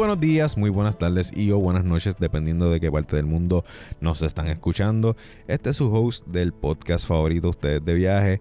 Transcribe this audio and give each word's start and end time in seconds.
Buenos 0.00 0.18
días, 0.18 0.56
muy 0.56 0.70
buenas 0.70 0.96
tardes 0.96 1.30
y 1.36 1.50
o 1.50 1.58
buenas 1.58 1.84
noches, 1.84 2.16
dependiendo 2.18 2.70
de 2.70 2.80
qué 2.80 2.90
parte 2.90 3.16
del 3.16 3.26
mundo 3.26 3.66
nos 4.00 4.22
están 4.22 4.46
escuchando. 4.46 5.14
Este 5.46 5.68
es 5.68 5.76
su 5.76 5.94
host 5.94 6.26
del 6.26 6.54
podcast 6.54 7.06
favorito 7.06 7.42
de 7.42 7.50
ustedes 7.50 7.84
de 7.84 7.92
viaje, 7.92 8.40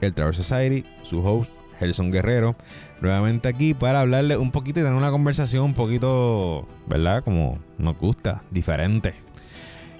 el 0.00 0.14
Travel 0.14 0.34
Society, 0.34 0.84
su 1.02 1.18
host, 1.18 1.50
Gerson 1.80 2.12
Guerrero, 2.12 2.54
nuevamente 3.00 3.48
aquí 3.48 3.74
para 3.74 4.02
hablarle 4.02 4.36
un 4.36 4.52
poquito 4.52 4.78
y 4.78 4.84
tener 4.84 4.96
una 4.96 5.10
conversación 5.10 5.64
un 5.64 5.74
poquito, 5.74 6.68
¿verdad? 6.86 7.24
Como 7.24 7.58
nos 7.76 7.98
gusta, 7.98 8.44
diferente. 8.52 9.14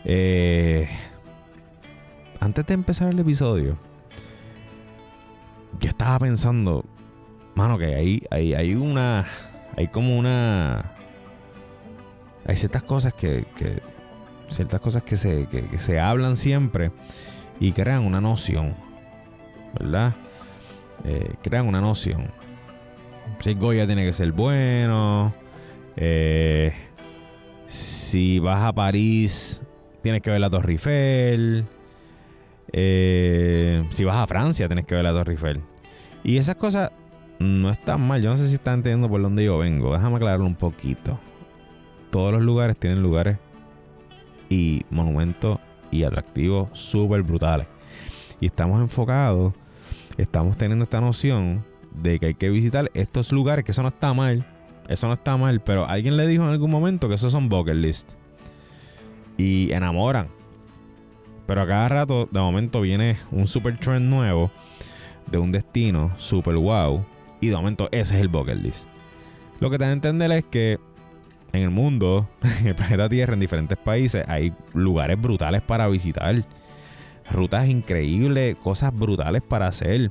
Eh, 0.05 0.89
antes 2.39 2.65
de 2.67 2.75
empezar 2.75 3.11
el 3.11 3.19
episodio, 3.19 3.77
yo 5.81 5.89
estaba 5.89 6.21
pensando, 6.21 6.85
mano, 7.57 7.79
que 7.79 7.97
ahí 7.97 8.23
hay, 8.31 8.55
hay 8.55 8.77
una 8.77 9.27
hay 9.77 9.89
como 9.89 10.19
una. 10.19 10.93
Hay 12.47 12.57
ciertas 12.57 12.83
cosas 12.83 13.15
que. 13.15 13.45
ciertas 14.49 14.81
cosas 14.81 15.03
que 15.03 15.17
se, 15.17 15.47
que, 15.47 15.79
se 15.79 16.01
hablan 16.01 16.37
siempre 16.37 16.91
y 17.59 17.73
crean 17.73 18.05
una 18.05 18.21
noción. 18.21 18.75
¿Verdad? 19.79 20.15
Eh, 21.05 21.35
crean 21.43 21.67
una 21.67 21.81
noción. 21.81 22.31
Si 23.39 23.55
Goya 23.55 23.87
tiene 23.87 24.05
que 24.05 24.13
ser 24.13 24.33
bueno. 24.33 25.35
Eh, 25.97 26.73
si 27.69 28.39
vas 28.39 28.63
a 28.63 28.73
París, 28.73 29.63
tienes 30.03 30.23
que 30.23 30.31
ver 30.31 30.41
la 30.41 30.51
Torre 30.51 30.73
Eiffel. 30.73 31.65
Eh, 32.73 33.85
si 33.91 34.05
vas 34.05 34.17
a 34.17 34.27
Francia, 34.27 34.67
tienes 34.69 34.87
que 34.87 34.95
ver 34.95 35.05
la 35.05 35.13
Torre 35.13 35.33
Eiffel. 35.33 35.61
Y 36.25 36.37
esas 36.37 36.57
cosas 36.57 36.91
no 37.39 37.71
está 37.71 37.97
mal. 37.97 38.21
Yo 38.23 38.31
no 38.31 38.37
sé 38.37 38.49
si 38.49 38.55
están 38.55 38.75
entendiendo 38.75 39.09
por 39.09 39.23
dónde 39.23 39.45
yo 39.45 39.59
vengo. 39.59 39.93
Déjame 39.93 40.17
aclararlo 40.17 40.47
un 40.47 40.57
poquito. 40.57 41.19
Todos 42.11 42.33
los 42.33 42.43
lugares 42.43 42.77
tienen 42.77 43.03
lugares 43.03 43.39
y 44.49 44.83
monumentos 44.91 45.59
y 45.91 46.05
atractivos 46.05 46.69
súper 46.73 47.23
brutales. 47.23 47.67
Y 48.41 48.47
estamos 48.47 48.81
enfocados, 48.81 49.53
estamos 50.17 50.57
teniendo 50.57 50.83
esta 50.83 51.01
noción 51.01 51.65
de 51.93 52.19
que 52.19 52.27
hay 52.27 52.35
que 52.35 52.51
visitar 52.51 52.91
estos 52.95 53.33
lugares, 53.33 53.65
que 53.65 53.73
eso 53.73 53.83
no 53.83 53.89
está 53.89 54.15
mal. 54.15 54.47
Eso 54.89 55.07
no 55.07 55.15
está 55.15 55.37
mal, 55.37 55.61
pero 55.61 55.87
alguien 55.87 56.17
le 56.17 56.27
dijo 56.27 56.43
en 56.43 56.51
algún 56.51 56.71
momento 56.71 57.09
que 57.09 57.15
esos 57.15 57.31
son 57.31 57.49
bucket 57.49 57.77
list. 57.77 58.13
Y 59.37 59.73
enamoran. 59.73 60.29
Pero 61.47 61.63
a 61.63 61.67
cada 61.67 61.89
rato, 61.89 62.29
de 62.31 62.41
momento, 62.41 62.81
viene 62.81 63.19
un 63.31 63.47
super 63.47 63.79
trend 63.79 64.11
nuevo 64.11 64.51
de 65.31 65.39
un 65.39 65.53
destino 65.53 66.13
super 66.17 66.57
wow 66.57 67.05
y 67.41 67.49
de 67.49 67.57
momento 67.57 67.89
ese 67.93 68.17
es 68.17 68.21
el 68.21 68.29
bucket 68.29 68.57
list. 68.57 68.89
Lo 69.61 69.71
que 69.71 69.79
te 69.79 69.85
que 69.85 69.93
entender 69.93 70.31
es 70.33 70.45
que 70.45 70.79
en 71.53 71.63
el 71.63 71.71
mundo, 71.71 72.29
en 72.61 72.69
el 72.69 72.75
planeta 72.75 73.09
Tierra, 73.09 73.35
en 73.35 73.41
diferentes 73.41 73.79
países, 73.79 74.25
hay 74.29 74.53
lugares 74.75 75.21
brutales 75.21 75.63
para 75.63 75.89
visitar. 75.89 76.45
Rutas 77.31 77.69
increíbles, 77.69 78.57
cosas 78.57 78.93
brutales 78.95 79.43
para 79.43 79.69
hacer. 79.69 80.11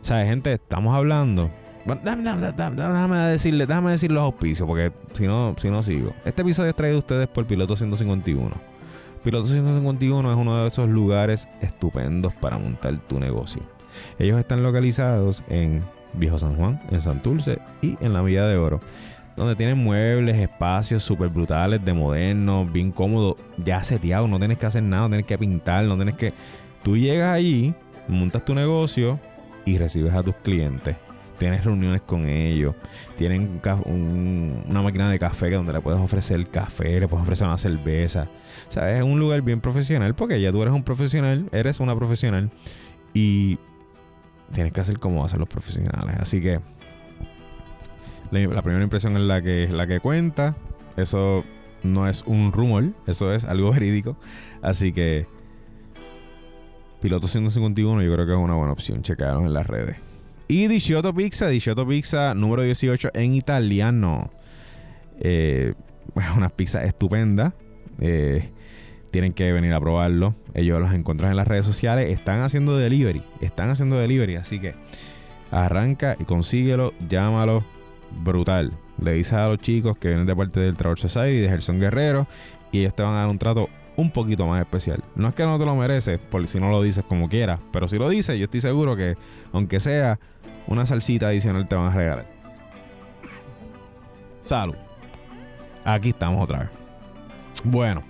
¿Sabes, 0.00 0.28
gente? 0.28 0.52
Estamos 0.52 0.96
hablando. 0.96 1.50
Déjame, 1.86 3.18
decirle, 3.18 3.66
déjame 3.66 3.92
decir 3.92 4.10
los 4.10 4.22
auspicios, 4.22 4.66
porque 4.66 4.92
si 5.12 5.26
no, 5.26 5.54
si 5.56 5.70
no 5.70 5.82
sigo. 5.82 6.12
Este 6.24 6.42
episodio 6.42 6.70
es 6.70 6.76
traído 6.76 6.96
a 6.96 7.00
ustedes 7.00 7.28
por 7.28 7.46
Piloto 7.46 7.76
151. 7.76 8.54
Piloto 9.22 9.46
151 9.46 10.30
es 10.30 10.36
uno 10.36 10.62
de 10.62 10.68
esos 10.68 10.88
lugares 10.88 11.48
estupendos 11.60 12.34
para 12.34 12.58
montar 12.58 12.98
tu 13.06 13.20
negocio. 13.20 13.62
Ellos 14.18 14.38
están 14.38 14.62
localizados 14.62 15.44
en 15.48 15.84
Viejo 16.14 16.38
San 16.38 16.56
Juan, 16.56 16.82
en 16.90 17.00
Santurce 17.00 17.58
y 17.82 17.96
en 18.00 18.12
la 18.12 18.22
Villa 18.22 18.46
de 18.46 18.56
Oro. 18.56 18.80
Donde 19.36 19.54
tienen 19.54 19.78
muebles, 19.78 20.36
espacios 20.36 21.02
súper 21.02 21.28
brutales, 21.28 21.84
de 21.84 21.92
modernos, 21.92 22.72
bien 22.72 22.90
cómodos, 22.90 23.36
ya 23.62 23.82
seteados, 23.82 24.28
no 24.30 24.38
tienes 24.38 24.56
que 24.56 24.66
hacer 24.66 24.82
nada, 24.82 25.02
no 25.02 25.08
tienes 25.10 25.26
que 25.26 25.36
pintar, 25.36 25.84
no 25.84 25.96
tienes 25.96 26.14
que... 26.14 26.32
Tú 26.82 26.96
llegas 26.96 27.32
allí, 27.32 27.74
montas 28.08 28.44
tu 28.44 28.54
negocio 28.54 29.20
y 29.66 29.76
recibes 29.76 30.14
a 30.14 30.22
tus 30.22 30.36
clientes. 30.36 30.96
Tienes 31.38 31.64
reuniones 31.64 32.00
con 32.00 32.26
ellos. 32.26 32.74
Tienen 33.16 33.60
una 33.84 34.80
máquina 34.80 35.10
de 35.10 35.18
café 35.18 35.50
donde 35.50 35.72
le 35.72 35.80
puedes 35.82 36.00
ofrecer 36.00 36.48
café, 36.48 36.98
le 36.98 37.08
puedes 37.08 37.24
ofrecer 37.24 37.46
una 37.46 37.58
cerveza. 37.58 38.28
O 38.68 38.72
sea, 38.72 38.96
es 38.96 39.02
un 39.02 39.18
lugar 39.18 39.42
bien 39.42 39.60
profesional 39.60 40.14
porque 40.14 40.40
ya 40.40 40.50
tú 40.50 40.62
eres 40.62 40.72
un 40.72 40.82
profesional, 40.82 41.46
eres 41.52 41.78
una 41.80 41.94
profesional. 41.94 42.50
Y 43.12 43.58
tienes 44.52 44.72
que 44.72 44.80
hacer 44.80 44.98
como 44.98 45.24
hacen 45.24 45.40
los 45.40 45.48
profesionales. 45.48 46.16
Así 46.18 46.40
que 46.40 46.60
la, 48.30 48.62
primera 48.62 48.82
impresión 48.82 49.16
es 49.16 49.22
la 49.22 49.42
que, 49.42 49.64
es 49.64 49.72
la 49.72 49.86
que 49.86 50.00
cuenta. 50.00 50.56
Eso 50.96 51.44
no 51.82 52.08
es 52.08 52.22
un 52.26 52.52
rumor, 52.52 52.92
eso 53.06 53.32
es 53.32 53.44
algo 53.44 53.70
verídico. 53.72 54.16
Así 54.62 54.92
que 54.92 55.26
Piloto 57.00 57.28
151 57.28 58.02
yo 58.02 58.12
creo 58.12 58.26
que 58.26 58.32
es 58.32 58.38
una 58.38 58.54
buena 58.54 58.72
opción. 58.72 59.02
Checaros 59.02 59.44
en 59.44 59.52
las 59.52 59.66
redes. 59.66 59.96
Y 60.48 60.68
Diciotto 60.68 61.14
Pizza, 61.14 61.48
Diciotto 61.48 61.86
Pizza 61.86 62.34
número 62.34 62.62
18 62.62 63.10
en 63.14 63.34
italiano. 63.34 64.30
Eh, 65.20 65.74
una 66.36 66.48
pizza 66.48 66.84
estupenda. 66.84 67.54
Eh, 68.00 68.50
tienen 69.10 69.32
que 69.32 69.52
venir 69.52 69.72
a 69.72 69.80
probarlo. 69.80 70.34
Ellos 70.54 70.80
los 70.80 70.94
encuentran 70.94 71.30
en 71.30 71.36
las 71.36 71.48
redes 71.48 71.66
sociales. 71.66 72.10
Están 72.10 72.42
haciendo 72.42 72.76
delivery. 72.76 73.22
Están 73.40 73.70
haciendo 73.70 73.98
delivery. 73.98 74.36
Así 74.36 74.60
que 74.60 74.74
arranca 75.50 76.16
y 76.18 76.24
consíguelo. 76.24 76.92
Llámalo. 77.08 77.64
Brutal. 78.10 78.72
Le 79.00 79.12
dices 79.12 79.34
a 79.34 79.48
los 79.48 79.58
chicos 79.58 79.96
que 79.98 80.08
vienen 80.08 80.26
de 80.26 80.34
parte 80.34 80.60
del 80.60 80.76
Travel 80.76 80.98
Society, 80.98 81.40
de 81.40 81.48
Gerson 81.48 81.78
Guerrero. 81.78 82.26
Y 82.72 82.80
ellos 82.80 82.94
te 82.94 83.02
van 83.02 83.14
a 83.14 83.18
dar 83.18 83.28
un 83.28 83.38
trato 83.38 83.68
un 83.96 84.10
poquito 84.10 84.46
más 84.46 84.60
especial. 84.60 85.02
No 85.14 85.28
es 85.28 85.34
que 85.34 85.44
no 85.44 85.58
te 85.58 85.64
lo 85.64 85.74
mereces, 85.74 86.18
porque 86.30 86.48
si 86.48 86.60
no 86.60 86.70
lo 86.70 86.82
dices 86.82 87.04
como 87.04 87.28
quieras. 87.28 87.60
Pero 87.72 87.88
si 87.88 87.98
lo 87.98 88.08
dices, 88.08 88.38
yo 88.38 88.44
estoy 88.44 88.60
seguro 88.60 88.96
que, 88.96 89.16
aunque 89.52 89.80
sea 89.80 90.18
una 90.66 90.86
salsita 90.86 91.28
adicional, 91.28 91.68
te 91.68 91.76
van 91.76 91.86
a 91.86 91.94
regalar. 91.94 92.26
Salud. 94.42 94.76
Aquí 95.84 96.10
estamos 96.10 96.42
otra 96.42 96.60
vez. 96.60 96.68
Bueno. 97.64 98.02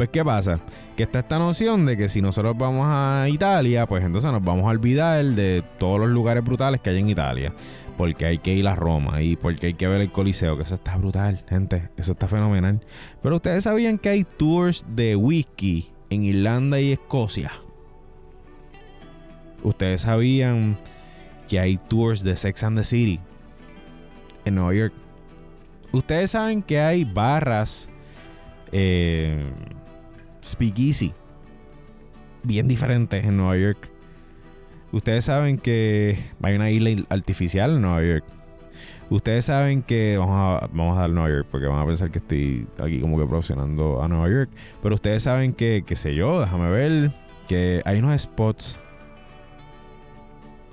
Pues, 0.00 0.08
¿qué 0.08 0.24
pasa? 0.24 0.60
Que 0.96 1.02
está 1.02 1.18
esta 1.18 1.38
noción 1.38 1.84
de 1.84 1.94
que 1.94 2.08
si 2.08 2.22
nosotros 2.22 2.56
vamos 2.56 2.86
a 2.88 3.28
Italia, 3.28 3.86
pues 3.86 4.02
entonces 4.02 4.32
nos 4.32 4.42
vamos 4.42 4.64
a 4.64 4.68
olvidar 4.68 5.22
de 5.22 5.62
todos 5.78 6.00
los 6.00 6.08
lugares 6.08 6.42
brutales 6.42 6.80
que 6.80 6.88
hay 6.88 7.00
en 7.00 7.10
Italia. 7.10 7.52
Porque 8.00 8.24
hay 8.24 8.38
que 8.38 8.54
ir 8.54 8.66
a 8.66 8.74
Roma 8.74 9.20
y 9.20 9.36
porque 9.36 9.66
hay 9.66 9.74
que 9.74 9.86
ver 9.86 10.00
el 10.00 10.10
Coliseo, 10.10 10.56
que 10.56 10.62
eso 10.62 10.76
está 10.76 10.96
brutal, 10.96 11.44
gente. 11.46 11.90
Eso 11.98 12.12
está 12.12 12.28
fenomenal. 12.28 12.80
Pero 13.22 13.36
ustedes 13.36 13.64
sabían 13.64 13.98
que 13.98 14.08
hay 14.08 14.24
tours 14.24 14.86
de 14.88 15.16
whisky 15.16 15.90
en 16.08 16.24
Irlanda 16.24 16.80
y 16.80 16.92
Escocia. 16.92 17.52
Ustedes 19.62 20.00
sabían 20.00 20.78
que 21.46 21.60
hay 21.60 21.76
tours 21.76 22.22
de 22.22 22.36
Sex 22.36 22.64
and 22.64 22.78
the 22.78 22.84
City 22.84 23.20
en 24.46 24.54
Nueva 24.54 24.72
York. 24.72 24.94
Ustedes 25.92 26.30
saben 26.30 26.62
que 26.62 26.80
hay 26.80 27.04
barras. 27.04 27.90
Eh. 28.72 29.44
Bien 32.44 32.66
diferentes 32.66 33.22
en 33.26 33.36
Nueva 33.36 33.58
York. 33.58 33.90
Ustedes 34.92 35.24
saben 35.24 35.58
que 35.58 36.18
hay 36.42 36.56
una 36.56 36.70
isla 36.70 37.04
artificial 37.08 37.76
en 37.76 37.82
Nueva 37.82 38.02
York. 38.02 38.24
Ustedes 39.08 39.46
saben 39.46 39.82
que 39.82 40.16
vamos 40.18 40.62
a, 40.62 40.66
vamos 40.72 40.96
a 40.96 41.02
dar 41.02 41.10
Nueva 41.10 41.30
York 41.30 41.48
porque 41.50 41.66
van 41.66 41.80
a 41.80 41.86
pensar 41.86 42.10
que 42.10 42.18
estoy 42.18 42.66
aquí 42.82 43.00
como 43.00 43.18
que 43.18 43.26
profesionando 43.26 44.02
a 44.02 44.08
Nueva 44.08 44.28
York. 44.28 44.50
Pero 44.82 44.94
ustedes 44.94 45.22
saben 45.22 45.52
que, 45.52 45.84
qué 45.86 45.96
sé 45.96 46.14
yo, 46.14 46.40
déjame 46.40 46.70
ver, 46.70 47.12
que 47.48 47.82
hay 47.84 47.98
unos 47.98 48.20
spots 48.20 48.78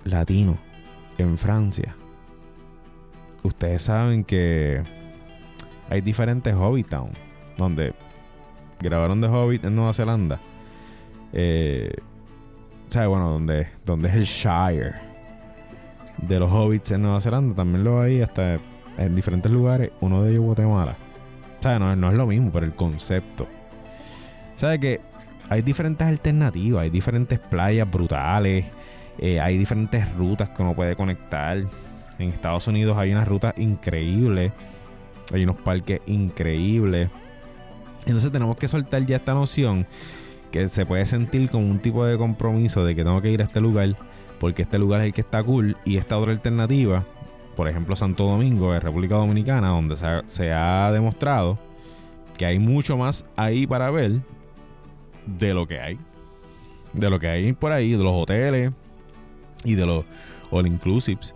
latinos 0.03 0.57
en 1.17 1.37
Francia. 1.37 1.95
Ustedes 3.43 3.83
saben 3.83 4.23
que 4.23 4.83
hay 5.89 6.01
diferentes 6.01 6.53
Hobbit 6.53 6.89
Town 6.89 7.11
donde 7.57 7.93
grabaron 8.79 9.21
The 9.21 9.27
Hobbit 9.27 9.65
en 9.65 9.75
Nueva 9.75 9.93
Zelanda. 9.93 10.39
Eh, 11.33 11.93
¿Sabes? 12.87 13.09
Bueno, 13.09 13.29
donde, 13.29 13.67
donde 13.85 14.09
es 14.09 14.15
el 14.15 14.23
Shire 14.23 14.95
de 16.17 16.39
los 16.39 16.51
Hobbits 16.51 16.91
en 16.91 17.01
Nueva 17.01 17.21
Zelanda. 17.21 17.55
También 17.55 17.83
lo 17.83 18.01
hay 18.01 18.21
hasta 18.21 18.59
en 18.97 19.15
diferentes 19.15 19.51
lugares. 19.51 19.91
Uno 20.01 20.23
de 20.23 20.31
ellos 20.31 20.43
Guatemala. 20.43 20.97
¿Sabes? 21.59 21.79
No, 21.79 21.95
no 21.95 22.09
es 22.09 22.15
lo 22.15 22.25
mismo, 22.25 22.51
pero 22.51 22.65
el 22.65 22.73
concepto. 22.73 23.47
¿Sabes? 24.55 24.79
Que 24.79 25.01
hay 25.49 25.61
diferentes 25.61 26.07
alternativas. 26.07 26.83
Hay 26.83 26.89
diferentes 26.89 27.39
playas 27.39 27.89
brutales. 27.89 28.65
Eh, 29.19 29.39
hay 29.39 29.57
diferentes 29.57 30.11
rutas 30.15 30.49
que 30.49 30.61
uno 30.61 30.75
puede 30.75 30.95
conectar. 30.95 31.57
En 32.19 32.29
Estados 32.29 32.67
Unidos 32.67 32.97
hay 32.97 33.11
unas 33.11 33.27
rutas 33.27 33.53
increíbles. 33.57 34.51
Hay 35.33 35.43
unos 35.43 35.57
parques 35.57 36.01
increíbles. 36.05 37.09
Entonces 38.05 38.31
tenemos 38.31 38.55
que 38.55 38.67
soltar 38.67 39.05
ya 39.05 39.17
esta 39.17 39.33
noción 39.33 39.85
que 40.51 40.67
se 40.67 40.85
puede 40.85 41.05
sentir 41.05 41.49
como 41.49 41.69
un 41.69 41.79
tipo 41.79 42.05
de 42.05 42.17
compromiso 42.17 42.85
de 42.85 42.95
que 42.95 43.03
tengo 43.03 43.21
que 43.21 43.31
ir 43.31 43.41
a 43.41 43.45
este 43.45 43.61
lugar 43.61 43.95
porque 44.39 44.61
este 44.61 44.77
lugar 44.77 45.01
es 45.01 45.07
el 45.07 45.13
que 45.13 45.21
está 45.21 45.43
cool 45.43 45.77
y 45.83 45.97
esta 45.97 46.17
otra 46.17 46.31
alternativa 46.31 47.05
por 47.57 47.67
ejemplo 47.67 47.95
Santo 47.95 48.25
Domingo, 48.25 48.71
de 48.71 48.79
República 48.79 49.15
Dominicana, 49.15 49.69
donde 49.69 49.97
se 50.27 50.53
ha, 50.53 50.91
demostrado 50.91 51.57
que 52.37 52.45
hay 52.45 52.59
mucho 52.59 52.97
más 52.97 53.25
ahí 53.35 53.65
para 53.65 53.89
ver 53.89 54.21
de 55.25 55.55
lo 55.55 55.67
que 55.67 55.79
hay. 55.79 55.97
De 56.93 57.09
lo 57.09 57.19
que 57.19 57.27
hay 57.27 57.51
por 57.53 57.71
ahí, 57.71 57.93
de 57.93 58.03
los 58.03 58.13
hoteles 58.13 58.71
y 59.63 59.73
de 59.73 59.87
los 59.87 60.05
all 60.51 60.67
inclusives. 60.67 61.33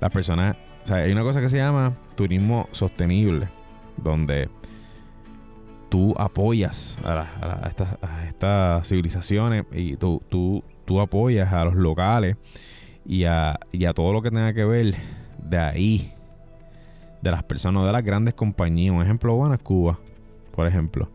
Las 0.00 0.10
personas, 0.10 0.56
o 0.84 0.86
sea, 0.86 0.96
hay 0.96 1.12
una 1.12 1.22
cosa 1.22 1.42
que 1.42 1.50
se 1.50 1.58
llama 1.58 1.92
turismo 2.14 2.66
sostenible, 2.72 3.50
donde 3.98 4.48
tú 5.88 6.14
apoyas 6.18 6.98
a, 7.04 7.68
estas, 8.28 8.86
civilizaciones 8.88 9.64
y 9.72 9.96
tú, 9.96 10.22
tú, 10.28 10.62
tú, 10.84 11.00
apoyas 11.00 11.52
a 11.52 11.64
los 11.64 11.74
locales 11.74 12.36
y 13.06 13.24
a, 13.24 13.52
a 13.52 13.94
todo 13.94 14.12
lo 14.12 14.22
que 14.22 14.30
tenga 14.30 14.52
que 14.52 14.64
ver 14.64 14.94
de 15.42 15.58
ahí, 15.58 16.12
de 17.22 17.30
las 17.30 17.42
personas, 17.42 17.86
de 17.86 17.92
las 17.92 18.04
grandes 18.04 18.34
compañías. 18.34 18.94
Un 18.94 19.02
ejemplo 19.02 19.34
bueno 19.34 19.54
es 19.54 19.60
Cuba, 19.60 19.98
por 20.54 20.66
ejemplo. 20.66 21.08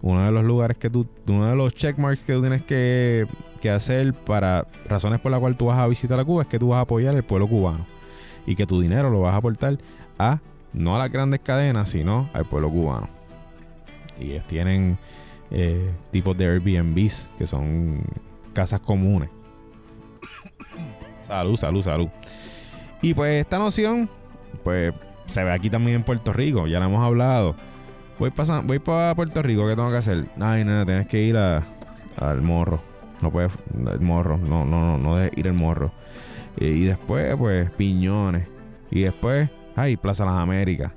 Uno 0.00 0.24
de 0.24 0.30
los 0.30 0.44
lugares 0.44 0.76
que 0.76 0.90
tú, 0.90 1.08
uno 1.26 1.46
de 1.46 1.56
los 1.56 1.74
checkmarks 1.74 2.22
que 2.22 2.32
tú 2.32 2.40
tienes 2.40 2.62
que, 2.62 3.26
que 3.60 3.70
hacer 3.70 4.14
para 4.14 4.66
razones 4.86 5.20
por 5.20 5.32
las 5.32 5.40
cuales 5.40 5.58
tú 5.58 5.66
vas 5.66 5.78
a 5.78 5.88
visitar 5.88 6.20
a 6.20 6.24
Cuba 6.24 6.42
es 6.42 6.48
que 6.48 6.58
tú 6.58 6.68
vas 6.68 6.78
a 6.78 6.82
apoyar 6.82 7.16
al 7.16 7.24
pueblo 7.24 7.48
cubano 7.48 7.84
y 8.46 8.54
que 8.54 8.66
tu 8.66 8.80
dinero 8.80 9.10
lo 9.10 9.20
vas 9.20 9.34
a 9.34 9.38
aportar 9.38 9.78
a 10.18 10.40
no 10.72 10.94
a 10.94 10.98
las 10.98 11.10
grandes 11.10 11.40
cadenas, 11.40 11.88
sino 11.90 12.30
al 12.32 12.44
pueblo 12.46 12.70
cubano. 12.70 13.17
Y 14.20 14.32
ellos 14.32 14.46
tienen 14.46 14.98
eh, 15.50 15.92
tipos 16.10 16.36
de 16.36 16.46
Airbnbs 16.46 17.28
que 17.38 17.46
son 17.46 18.02
casas 18.52 18.80
comunes. 18.80 19.30
salud, 21.26 21.56
salud, 21.56 21.82
salud. 21.82 22.08
Y 23.00 23.14
pues 23.14 23.40
esta 23.40 23.58
noción, 23.58 24.10
pues 24.64 24.92
se 25.26 25.44
ve 25.44 25.52
aquí 25.52 25.70
también 25.70 25.96
en 25.96 26.02
Puerto 26.02 26.32
Rico, 26.32 26.66
ya 26.66 26.80
la 26.80 26.86
hemos 26.86 27.04
hablado. 27.04 27.54
Voy, 28.18 28.30
pasando, 28.30 28.66
voy 28.66 28.80
para 28.80 29.14
Puerto 29.14 29.42
Rico, 29.42 29.66
¿qué 29.68 29.76
tengo 29.76 29.90
que 29.90 29.98
hacer? 29.98 30.26
Ay, 30.40 30.64
nada, 30.64 30.84
tienes 30.84 31.06
que 31.06 31.22
ir 31.22 31.36
al 31.36 32.42
morro. 32.42 32.80
No 33.20 33.30
puedes, 33.30 33.52
el 33.92 34.00
morro, 34.00 34.38
no, 34.38 34.64
no, 34.64 34.80
no, 34.80 34.98
no 34.98 35.16
debes 35.16 35.36
ir 35.36 35.48
al 35.48 35.54
morro. 35.54 35.92
Y, 36.56 36.84
después, 36.84 37.36
pues, 37.36 37.70
piñones. 37.72 38.48
Y 38.90 39.02
después, 39.02 39.48
ay, 39.76 39.96
Plaza 39.96 40.24
Las 40.24 40.34
Américas. 40.34 40.92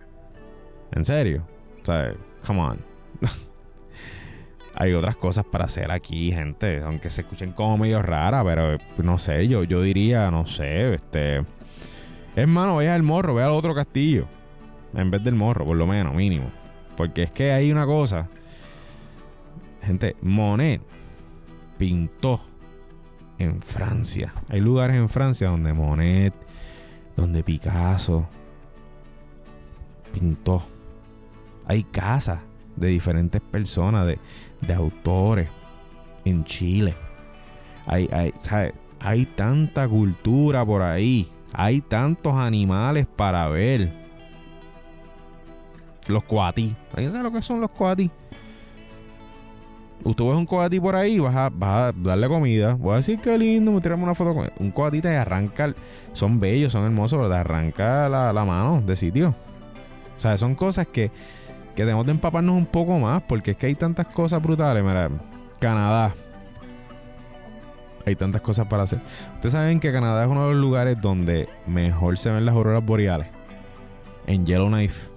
¿En 0.91 1.05
serio? 1.05 1.43
O 1.81 1.85
sea, 1.85 2.13
come 2.45 2.61
on. 2.61 2.90
Hay 4.75 4.93
otras 4.93 5.15
cosas 5.15 5.45
para 5.45 5.65
hacer 5.65 5.91
aquí, 5.91 6.31
gente. 6.31 6.81
Aunque 6.81 7.09
se 7.09 7.21
escuchen 7.21 7.51
como 7.51 7.77
medio 7.77 8.01
rara, 8.01 8.43
pero 8.43 8.77
no 8.97 9.19
sé, 9.19 9.47
yo, 9.47 9.63
yo 9.63 9.81
diría, 9.81 10.31
no 10.31 10.45
sé, 10.45 10.95
este 10.95 11.41
es 12.35 12.47
mano, 12.47 12.75
vaya 12.75 12.95
al 12.95 13.03
morro, 13.03 13.35
vea 13.35 13.45
al 13.45 13.51
otro 13.51 13.75
castillo. 13.75 14.27
En 14.93 15.11
vez 15.11 15.23
del 15.23 15.35
morro, 15.35 15.65
por 15.65 15.75
lo 15.75 15.85
menos, 15.85 16.13
mínimo. 16.15 16.51
Porque 16.95 17.23
es 17.23 17.31
que 17.31 17.51
hay 17.51 17.71
una 17.71 17.85
cosa. 17.85 18.27
Gente, 19.83 20.15
Monet 20.21 20.81
pintó 21.77 22.41
en 23.37 23.61
Francia. 23.61 24.33
Hay 24.49 24.61
lugares 24.61 24.95
en 24.95 25.09
Francia 25.09 25.49
donde 25.49 25.73
Monet, 25.73 26.33
donde 27.15 27.43
Picasso 27.43 28.27
pintó. 30.13 30.63
Hay 31.65 31.83
casas 31.83 32.39
de 32.75 32.87
diferentes 32.87 33.41
personas, 33.41 34.07
de, 34.07 34.19
de 34.61 34.73
autores 34.73 35.49
en 36.25 36.43
Chile. 36.43 36.95
Hay, 37.85 38.09
hay, 38.11 38.33
hay 38.99 39.25
tanta 39.25 39.87
cultura 39.87 40.65
por 40.65 40.81
ahí 40.81 41.29
hay 41.53 41.81
tantos 41.81 42.33
animales 42.33 43.05
para 43.15 43.47
ver. 43.47 43.91
Los 46.07 46.23
coatí. 46.23 46.75
¿Alguien 46.93 47.11
sabe 47.11 47.23
lo 47.23 47.31
que 47.31 47.41
son 47.41 47.61
los 47.61 47.69
coatí? 47.71 48.09
Usted 50.03 50.23
ve 50.23 50.31
un 50.31 50.47
coatí 50.47 50.79
por 50.79 50.95
ahí, 50.95 51.19
vas 51.19 51.35
a, 51.35 51.51
a, 51.61 51.91
darle 51.95 52.27
comida. 52.27 52.73
Voy 52.73 52.93
a 52.93 52.95
decir 52.97 53.19
que 53.19 53.37
lindo, 53.37 53.71
me 53.71 53.81
tiramos 53.81 54.03
una 54.03 54.15
foto 54.15 54.33
con 54.33 54.45
él. 54.45 54.53
Un 54.59 54.71
coatí 54.71 54.99
te 54.99 55.15
arranca. 55.15 55.73
Son 56.13 56.39
bellos, 56.39 56.71
son 56.71 56.85
hermosos, 56.85 57.17
pero 57.17 57.29
te 57.29 57.35
arranca 57.35 58.09
la, 58.09 58.33
la 58.33 58.45
mano 58.45 58.81
de 58.81 58.95
sitio. 58.95 59.35
O 60.17 60.19
sea, 60.19 60.37
son 60.37 60.55
cosas 60.55 60.87
que, 60.87 61.11
que 61.81 61.85
tenemos 61.85 62.05
de 62.05 62.11
empaparnos 62.11 62.55
un 62.55 62.67
poco 62.67 62.99
más, 62.99 63.23
porque 63.23 63.51
es 63.51 63.57
que 63.57 63.65
hay 63.65 63.75
tantas 63.75 64.07
cosas 64.07 64.41
brutales. 64.41 64.83
Mira, 64.83 65.09
Canadá. 65.59 66.13
Hay 68.05 68.15
tantas 68.15 68.41
cosas 68.41 68.67
para 68.67 68.83
hacer. 68.83 68.99
Ustedes 69.35 69.53
saben 69.53 69.79
que 69.79 69.91
Canadá 69.91 70.23
es 70.23 70.29
uno 70.29 70.47
de 70.47 70.53
los 70.53 70.61
lugares 70.61 71.01
donde 71.01 71.49
mejor 71.65 72.17
se 72.17 72.31
ven 72.31 72.45
las 72.45 72.55
auroras 72.55 72.85
boreales. 72.85 73.27
En 74.27 74.45
Yellowknife. 74.45 75.09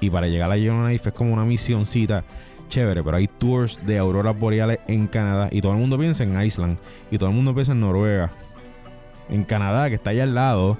Y 0.00 0.10
para 0.10 0.28
llegar 0.28 0.50
a 0.50 0.56
Yellowknife 0.56 1.08
es 1.08 1.14
como 1.14 1.32
una 1.32 1.44
misioncita 1.44 2.24
chévere, 2.68 3.02
pero 3.02 3.16
hay 3.16 3.26
tours 3.26 3.80
de 3.86 3.96
auroras 3.96 4.38
boreales 4.38 4.80
en 4.86 5.06
Canadá. 5.06 5.48
Y 5.50 5.62
todo 5.62 5.72
el 5.72 5.78
mundo 5.78 5.98
piensa 5.98 6.24
en 6.24 6.40
Island. 6.40 6.78
Y 7.10 7.16
todo 7.16 7.30
el 7.30 7.34
mundo 7.34 7.54
piensa 7.54 7.72
en 7.72 7.80
Noruega. 7.80 8.30
En 9.30 9.44
Canadá, 9.44 9.88
que 9.88 9.94
está 9.94 10.10
allá 10.10 10.24
al 10.24 10.34
lado, 10.34 10.78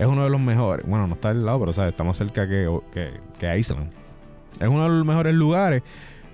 es 0.00 0.06
uno 0.06 0.24
de 0.24 0.30
los 0.30 0.40
mejores. 0.40 0.86
Bueno, 0.86 1.06
no 1.06 1.14
está 1.14 1.28
al 1.28 1.44
lado, 1.44 1.60
pero 1.60 1.72
¿sabes? 1.74 1.92
está 1.92 2.04
más 2.04 2.16
cerca 2.16 2.48
que, 2.48 2.66
que, 2.90 3.20
que 3.38 3.58
Island. 3.58 3.92
Es 4.58 4.66
uno 4.66 4.84
de 4.84 4.88
los 4.88 5.04
mejores 5.04 5.34
lugares 5.34 5.82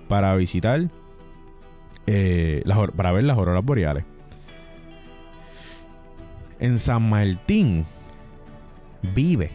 para 0.07 0.33
visitar 0.35 0.87
eh, 2.07 2.63
para 2.95 3.11
ver 3.11 3.25
las 3.25 3.37
auroras 3.37 3.63
boreales. 3.63 4.05
En 6.59 6.79
San 6.79 7.09
Martín 7.09 7.85
vive. 9.13 9.51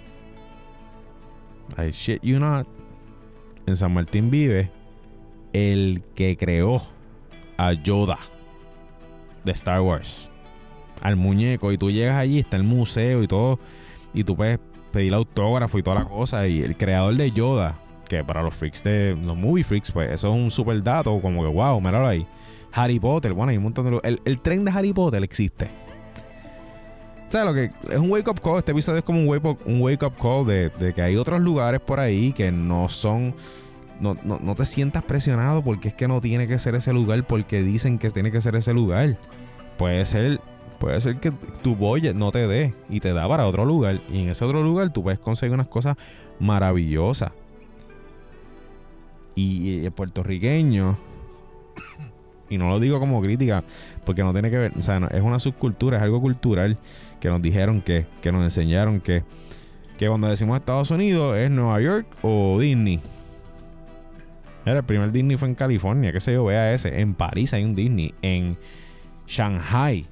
I 1.78 1.90
shit 1.90 2.22
you 2.22 2.38
not. 2.38 2.68
En 3.66 3.76
San 3.76 3.94
Martín 3.94 4.30
vive 4.30 4.70
el 5.54 6.02
que 6.14 6.36
creó 6.36 6.82
a 7.56 7.72
Yoda 7.72 8.18
de 9.42 9.52
Star 9.52 9.80
Wars. 9.80 10.30
Al 11.00 11.16
muñeco. 11.16 11.72
Y 11.72 11.78
tú 11.78 11.90
llegas 11.90 12.16
allí, 12.16 12.40
está 12.40 12.58
el 12.58 12.64
museo 12.64 13.22
y 13.22 13.26
todo. 13.26 13.58
Y 14.12 14.24
tú 14.24 14.36
puedes 14.36 14.58
pedir 14.92 15.14
autógrafo 15.14 15.78
y 15.78 15.82
toda 15.82 16.00
la 16.00 16.04
cosa. 16.04 16.46
Y 16.46 16.62
el 16.62 16.76
creador 16.76 17.16
de 17.16 17.30
Yoda, 17.32 17.78
que 18.08 18.22
para 18.22 18.42
los 18.42 18.54
freaks 18.54 18.82
de 18.84 19.16
los 19.16 19.36
movie 19.36 19.64
freaks, 19.64 19.90
pues 19.90 20.10
eso 20.10 20.32
es 20.32 20.38
un 20.38 20.50
super 20.50 20.82
dato. 20.82 21.20
Como 21.20 21.42
que 21.42 21.48
wow, 21.48 21.80
míralo 21.80 22.06
ahí. 22.06 22.26
Harry 22.72 22.98
Potter, 22.98 23.32
bueno, 23.32 23.50
hay 23.50 23.58
un 23.58 23.64
montón 23.64 23.90
de... 23.90 24.20
El, 24.24 24.40
tren 24.40 24.64
de 24.64 24.70
Harry 24.70 24.92
Potter 24.92 25.22
existe. 25.22 25.70
O 27.28 27.32
sea, 27.32 27.44
lo 27.44 27.54
que 27.54 27.70
es 27.90 27.98
un 27.98 28.10
wake 28.10 28.28
up 28.28 28.40
call. 28.40 28.58
Este 28.58 28.72
episodio 28.72 28.98
es 28.98 29.04
como 29.04 29.20
un 29.20 29.28
wake 29.28 29.44
up, 29.44 29.58
un 29.64 29.80
wake 29.80 30.02
up 30.02 30.14
call 30.20 30.46
de, 30.46 30.92
que 30.94 31.00
hay 31.00 31.16
otros 31.16 31.40
lugares 31.40 31.80
por 31.80 31.98
ahí 31.98 32.32
que 32.32 32.52
no 32.52 32.88
son. 32.88 33.34
No, 34.00 34.14
no, 34.22 34.54
te 34.56 34.64
sientas 34.64 35.04
presionado 35.04 35.62
porque 35.62 35.88
es 35.88 35.94
que 35.94 36.08
no 36.08 36.20
tiene 36.20 36.48
que 36.48 36.58
ser 36.58 36.74
ese 36.74 36.92
lugar 36.92 37.24
porque 37.24 37.62
dicen 37.62 37.98
que 37.98 38.10
tiene 38.10 38.32
que 38.32 38.40
ser 38.40 38.56
ese 38.56 38.74
lugar. 38.74 39.16
Puede 39.78 40.04
ser, 40.04 40.41
puede 40.82 41.00
ser 41.00 41.20
que 41.20 41.30
tu 41.62 41.76
budget 41.76 42.16
no 42.16 42.32
te 42.32 42.48
dé 42.48 42.74
y 42.90 42.98
te 42.98 43.12
da 43.12 43.28
para 43.28 43.46
otro 43.46 43.64
lugar. 43.64 44.00
Y 44.10 44.22
en 44.22 44.30
ese 44.30 44.44
otro 44.44 44.64
lugar 44.64 44.92
tú 44.92 45.04
puedes 45.04 45.20
conseguir 45.20 45.54
unas 45.54 45.68
cosas 45.68 45.96
maravillosas. 46.40 47.30
Y 49.36 49.84
el 49.84 49.92
puertorriqueño 49.92 50.98
y 52.50 52.58
no 52.58 52.68
lo 52.68 52.80
digo 52.80 52.98
como 52.98 53.22
crítica, 53.22 53.62
porque 54.04 54.24
no 54.24 54.32
tiene 54.32 54.50
que 54.50 54.58
ver, 54.58 54.72
o 54.76 54.82
sea, 54.82 54.98
es 55.12 55.22
una 55.22 55.38
subcultura, 55.38 55.98
es 55.98 56.02
algo 56.02 56.20
cultural 56.20 56.76
que 57.20 57.28
nos 57.28 57.40
dijeron 57.40 57.80
que, 57.80 58.06
que 58.20 58.32
nos 58.32 58.42
enseñaron 58.42 59.00
que, 59.00 59.22
que 59.96 60.08
cuando 60.08 60.26
decimos 60.26 60.56
Estados 60.56 60.90
Unidos 60.90 61.36
es 61.36 61.48
Nueva 61.48 61.80
York 61.80 62.06
o 62.22 62.58
Disney. 62.58 63.00
Era 64.66 64.80
el 64.80 64.84
primer 64.84 65.12
Disney 65.12 65.36
fue 65.36 65.48
en 65.48 65.54
California, 65.54 66.12
qué 66.12 66.18
sé 66.18 66.32
yo, 66.32 66.44
vea 66.44 66.74
ese. 66.74 67.00
En 67.00 67.14
París 67.14 67.54
hay 67.54 67.64
un 67.64 67.76
Disney. 67.76 68.14
En 68.20 68.58
Shanghai 69.26 70.06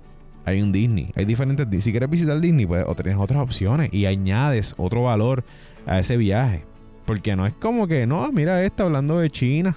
hay 0.44 0.62
un 0.62 0.72
Disney. 0.72 1.12
Hay 1.14 1.24
diferentes 1.24 1.66
Si 1.82 1.90
quieres 1.90 2.10
visitar 2.10 2.40
Disney, 2.40 2.66
pues 2.66 2.84
o 2.86 2.94
tienes 2.94 3.20
otras 3.20 3.40
opciones 3.42 3.92
y 3.92 4.06
añades 4.06 4.74
otro 4.76 5.02
valor 5.02 5.44
a 5.86 5.98
ese 5.98 6.16
viaje. 6.16 6.64
Porque 7.04 7.36
no 7.36 7.46
es 7.46 7.54
como 7.54 7.86
que, 7.86 8.06
no, 8.06 8.30
mira 8.32 8.62
esta 8.64 8.84
hablando 8.84 9.18
de 9.18 9.30
China. 9.30 9.76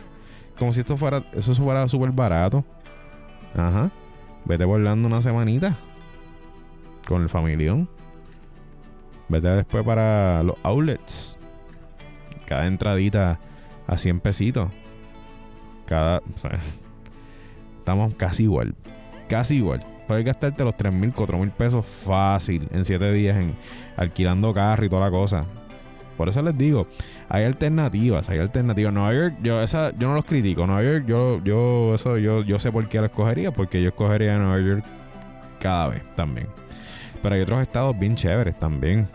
Como 0.57 0.73
si 0.73 0.81
esto 0.81 0.97
fuera, 0.97 1.23
eso 1.33 1.53
fuera 1.55 1.87
súper 1.87 2.11
barato. 2.11 2.63
Ajá. 3.55 3.91
Vete 4.45 4.65
volando 4.65 5.07
una 5.07 5.21
semanita. 5.21 5.77
Con 7.07 7.23
el 7.23 7.29
familión. 7.29 7.89
Vete 9.29 9.47
después 9.49 9.83
para 9.83 10.43
los 10.43 10.55
outlets. 10.63 11.37
Cada 12.45 12.67
entradita 12.67 13.39
a 13.87 13.97
100 13.97 14.19
pesitos. 14.19 14.69
Cada. 15.87 16.21
estamos 17.79 18.13
casi 18.15 18.43
igual. 18.43 18.75
Casi 19.27 19.55
igual. 19.55 19.83
Puedes 20.07 20.25
gastarte 20.25 20.63
los 20.63 20.75
3 20.75 20.93
mil, 20.93 21.13
4 21.13 21.37
mil 21.37 21.51
pesos 21.51 21.85
fácil 21.85 22.67
en 22.71 22.83
7 22.85 23.11
días 23.13 23.37
en 23.37 23.55
alquilando 23.95 24.53
carro 24.53 24.85
y 24.85 24.89
toda 24.89 25.05
la 25.05 25.11
cosa. 25.11 25.45
Por 26.17 26.29
eso 26.29 26.41
les 26.43 26.57
digo, 26.57 26.87
hay 27.27 27.43
alternativas, 27.43 28.29
hay 28.29 28.39
alternativas. 28.39 28.93
Nueva 28.93 29.13
York, 29.13 29.35
yo 29.41 29.61
esa, 29.61 29.91
yo 29.97 30.07
no 30.07 30.13
los 30.13 30.25
critico. 30.25 30.67
Nueva 30.67 30.83
York, 30.83 31.05
yo, 31.07 31.43
yo, 31.43 31.95
eso, 31.95 32.17
yo, 32.17 32.43
yo 32.43 32.59
sé 32.59 32.71
por 32.71 32.87
qué 32.87 32.99
lo 32.99 33.05
escogería, 33.05 33.51
porque 33.51 33.81
yo 33.81 33.89
escogería 33.89 34.37
Nueva 34.37 34.59
York 34.59 34.85
cada 35.59 35.87
vez 35.87 36.03
también. 36.15 36.47
Pero 37.21 37.35
hay 37.35 37.41
otros 37.41 37.61
estados 37.61 37.97
bien 37.97 38.15
chéveres 38.15 38.59
también. 38.59 39.07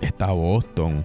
Está 0.00 0.32
Boston. 0.32 1.04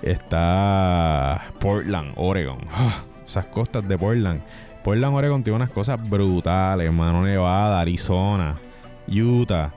Está 0.00 1.52
Portland, 1.60 2.12
Oregon. 2.16 2.58
esas 3.26 3.46
costas 3.46 3.86
de 3.86 3.98
Portland. 3.98 4.42
Portland, 4.84 5.16
Oregon 5.16 5.42
tiene 5.42 5.56
unas 5.56 5.70
cosas 5.70 5.98
brutales, 5.98 6.92
mano. 6.92 7.22
Nevada, 7.22 7.80
Arizona, 7.80 8.60
Utah. 9.08 9.72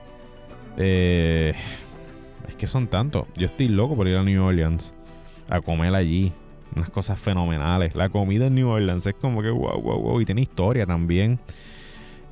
Eh, 0.76 1.54
es 2.46 2.56
que 2.56 2.66
son 2.66 2.86
tantos. 2.88 3.26
Yo 3.34 3.46
estoy 3.46 3.68
loco 3.68 3.96
por 3.96 4.06
ir 4.06 4.18
a 4.18 4.22
New 4.22 4.44
Orleans 4.44 4.94
a 5.48 5.62
comer 5.62 5.94
allí. 5.94 6.30
Unas 6.76 6.90
cosas 6.90 7.18
fenomenales. 7.18 7.94
La 7.94 8.10
comida 8.10 8.48
en 8.48 8.54
New 8.56 8.68
Orleans 8.68 9.06
es 9.06 9.14
como 9.14 9.40
que 9.40 9.48
wow, 9.48 9.80
wow, 9.80 9.98
wow. 9.98 10.20
Y 10.20 10.26
tiene 10.26 10.42
historia 10.42 10.84
también. 10.84 11.40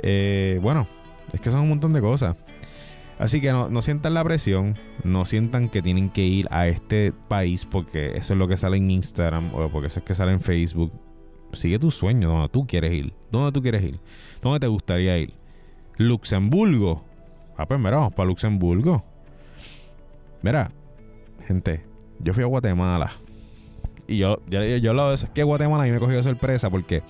Eh, 0.01 0.61
bueno, 0.61 0.87
es 1.33 1.41
que 1.41 1.51
son 1.51 1.63
un 1.63 1.71
montón 1.71 1.95
de 1.95 2.03
cosas. 2.03 2.37
Así 3.19 3.41
que 3.41 3.51
no, 3.53 3.81
sientan 3.81 4.13
la 4.13 4.23
presión, 4.23 4.77
no 5.03 5.25
sientan 5.25 5.71
que 5.71 5.81
tienen 5.81 6.11
que 6.11 6.21
ir 6.21 6.47
a 6.51 6.67
este 6.67 7.15
país 7.29 7.65
porque 7.65 8.19
eso 8.19 8.35
es 8.35 8.39
lo 8.39 8.47
que 8.47 8.59
sale 8.59 8.77
en 8.77 8.91
Instagram 8.91 9.55
o 9.55 9.71
porque 9.71 9.87
eso 9.87 10.01
es 10.01 10.05
que 10.05 10.15
sale 10.15 10.33
en 10.33 10.43
Facebook. 10.43 10.93
Sigue 11.57 11.79
tu 11.79 11.91
sueño, 11.91 12.29
donde 12.29 12.49
tú 12.49 12.67
quieres 12.67 12.93
ir. 12.93 13.13
¿Dónde 13.31 13.53
tú 13.53 13.63
quieres 13.63 13.83
ir? 13.83 13.99
¿Dónde 14.43 14.61
te 14.61 14.67
gustaría 14.67 15.19
ir? 15.19 15.35
Luxemburgo. 15.97 17.03
Ah, 17.57 17.67
pues 17.67 17.81
mira, 17.81 18.11
para 18.11 18.29
Luxemburgo. 18.29 19.05
Mira, 20.43 20.71
gente, 21.47 21.83
yo 22.21 22.35
fui 22.35 22.43
a 22.43 22.47
Guatemala. 22.47 23.13
Y 24.07 24.19
yo, 24.19 24.41
yo, 24.49 24.61
eso. 24.61 25.27
Es 25.27 25.33
que 25.33 25.43
Guatemala 25.43 25.85
a 25.85 25.87
me 25.87 25.99
cogió 25.99 26.17
de 26.17 26.23
sorpresa 26.23 26.71
porque. 26.71 27.03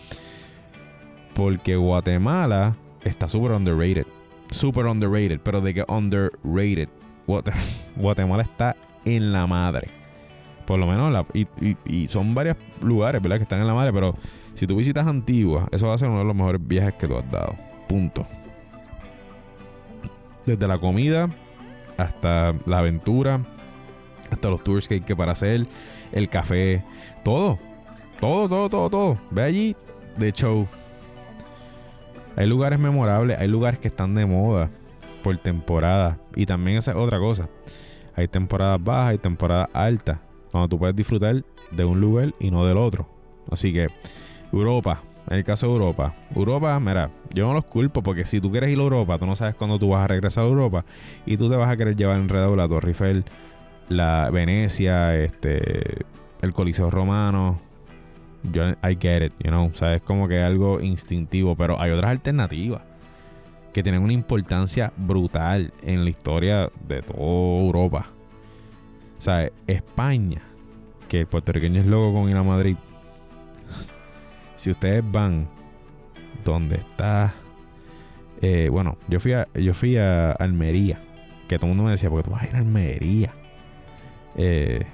Porque 1.34 1.76
Guatemala 1.76 2.76
está 3.04 3.28
súper 3.28 3.52
underrated 3.52 4.06
super 4.50 4.86
underrated, 4.86 5.40
pero 5.40 5.60
de 5.60 5.74
que 5.74 5.84
underrated. 5.88 6.88
Guatemala 7.96 8.42
está 8.42 8.76
en 9.04 9.32
la 9.32 9.46
madre. 9.46 9.90
Por 10.66 10.78
lo 10.80 10.86
menos, 10.86 11.26
y, 11.32 12.08
son 12.08 12.34
varios 12.34 12.56
lugares, 12.80 13.22
¿verdad? 13.22 13.36
Que 13.36 13.44
están 13.44 13.60
en 13.60 13.66
la 13.66 13.74
madre, 13.74 13.92
pero 13.92 14.16
si 14.54 14.66
tú 14.66 14.76
visitas 14.76 15.06
Antigua, 15.06 15.68
eso 15.70 15.86
va 15.86 15.94
a 15.94 15.98
ser 15.98 16.08
uno 16.08 16.18
de 16.18 16.24
los 16.24 16.34
mejores 16.34 16.60
viajes 16.66 16.94
que 16.94 17.06
tú 17.06 17.16
has 17.16 17.30
dado. 17.30 17.54
Punto. 17.88 18.26
Desde 20.44 20.66
la 20.66 20.78
comida 20.78 21.30
hasta 21.96 22.54
la 22.66 22.78
aventura, 22.78 23.40
hasta 24.30 24.50
los 24.50 24.62
tours 24.62 24.88
que 24.88 24.94
hay 24.94 25.00
que 25.00 25.14
para 25.14 25.32
hacer, 25.32 25.66
el 26.12 26.28
café, 26.28 26.84
todo. 27.24 27.58
Todo, 28.20 28.48
todo, 28.48 28.68
todo, 28.68 28.90
todo. 28.90 29.20
Ve 29.30 29.42
allí 29.42 29.76
de 30.16 30.32
show. 30.32 30.66
Hay 32.34 32.46
lugares 32.46 32.78
memorables, 32.78 33.38
hay 33.38 33.48
lugares 33.48 33.78
que 33.78 33.88
están 33.88 34.14
de 34.14 34.26
moda 34.26 34.70
por 35.22 35.36
temporada. 35.38 36.18
Y 36.34 36.46
también 36.46 36.78
esa 36.78 36.92
es 36.92 36.96
otra 36.96 37.18
cosa. 37.18 37.48
Hay 38.14 38.28
temporadas 38.28 38.82
bajas, 38.82 39.10
hay 39.10 39.18
temporadas 39.18 39.68
altas. 39.72 40.18
Cuando 40.50 40.68
tú 40.68 40.78
puedes 40.78 40.96
disfrutar 40.96 41.44
de 41.70 41.84
un 41.84 42.00
lugar 42.00 42.34
y 42.38 42.50
no 42.50 42.64
del 42.64 42.78
otro. 42.78 43.08
Así 43.50 43.72
que 43.72 43.88
Europa, 44.52 45.02
en 45.28 45.38
el 45.38 45.44
caso 45.44 45.66
de 45.66 45.72
Europa. 45.72 46.14
Europa, 46.34 46.78
mira, 46.80 47.10
yo 47.32 47.46
no 47.46 47.54
los 47.54 47.64
culpo 47.64 48.02
porque 48.02 48.24
si 48.24 48.40
tú 48.40 48.50
quieres 48.50 48.70
ir 48.70 48.78
a 48.78 48.82
Europa, 48.82 49.18
tú 49.18 49.26
no 49.26 49.36
sabes 49.36 49.54
cuándo 49.54 49.78
tú 49.78 49.90
vas 49.90 50.04
a 50.04 50.08
regresar 50.08 50.44
a 50.44 50.48
Europa 50.48 50.84
y 51.24 51.36
tú 51.36 51.50
te 51.50 51.56
vas 51.56 51.68
a 51.68 51.76
querer 51.76 51.96
llevar 51.96 52.16
enredado 52.16 52.56
la 52.56 52.68
Torre 52.68 52.88
Eiffel, 52.88 53.24
la 53.88 54.30
Venecia, 54.30 55.16
este, 55.16 56.04
el 56.42 56.52
Coliseo 56.52 56.90
Romano, 56.90 57.60
yo, 58.52 58.70
I 58.82 58.96
get 58.98 59.22
it, 59.22 59.32
you 59.42 59.50
know. 59.50 59.66
O 59.66 59.74
sea, 59.74 59.94
es 59.94 60.02
como 60.02 60.28
que 60.28 60.40
algo 60.40 60.80
instintivo. 60.80 61.56
Pero 61.56 61.80
hay 61.80 61.90
otras 61.90 62.10
alternativas 62.10 62.82
que 63.72 63.82
tienen 63.82 64.02
una 64.02 64.12
importancia 64.12 64.92
brutal 64.96 65.72
en 65.82 66.04
la 66.04 66.10
historia 66.10 66.70
de 66.86 67.02
toda 67.02 67.64
Europa. 67.64 68.06
O 69.18 69.22
sea, 69.22 69.50
España, 69.66 70.42
que 71.08 71.20
el 71.20 71.26
puertorriqueño 71.26 71.80
es 71.80 71.86
loco 71.86 72.14
con 72.14 72.30
ir 72.30 72.36
a 72.36 72.42
Madrid. 72.42 72.76
si 74.56 74.70
ustedes 74.70 75.02
van 75.10 75.48
donde 76.44 76.76
está. 76.76 77.34
Eh, 78.42 78.68
bueno, 78.70 78.98
yo 79.08 79.18
fui 79.20 79.32
a, 79.32 79.48
yo 79.54 79.74
fui 79.74 79.96
a 79.96 80.32
Almería. 80.32 81.00
Que 81.48 81.58
todo 81.58 81.66
el 81.66 81.76
mundo 81.76 81.84
me 81.84 81.92
decía, 81.92 82.10
porque 82.10 82.24
tú 82.24 82.32
vas 82.32 82.42
a 82.42 82.46
ir 82.48 82.54
a 82.54 82.58
Almería. 82.58 83.34
Eh, 84.36 84.84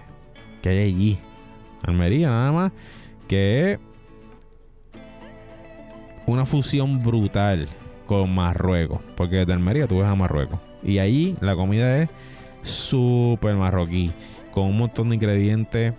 que 0.61 0.69
hay 0.69 0.79
allí? 0.79 1.19
Almería, 1.83 2.29
nada 2.29 2.53
más 2.53 2.73
que 3.27 3.81
una 6.27 6.45
fusión 6.45 7.03
brutal 7.03 7.69
con 8.07 8.35
Marruecos. 8.35 9.01
Porque 9.17 9.37
desde 9.37 9.53
Almería 9.53 9.87
tú 9.87 9.99
ves 9.99 10.07
a 10.07 10.15
Marruecos. 10.15 10.61
Y 10.83 10.99
allí 10.99 11.37
la 11.41 11.57
comida 11.57 12.03
es 12.03 12.11
súper 12.63 13.55
marroquí. 13.55 14.13
Con 14.51 14.67
un 14.67 14.79
montón 14.79 15.09
de 15.09 15.17
ingredientes 15.17 15.95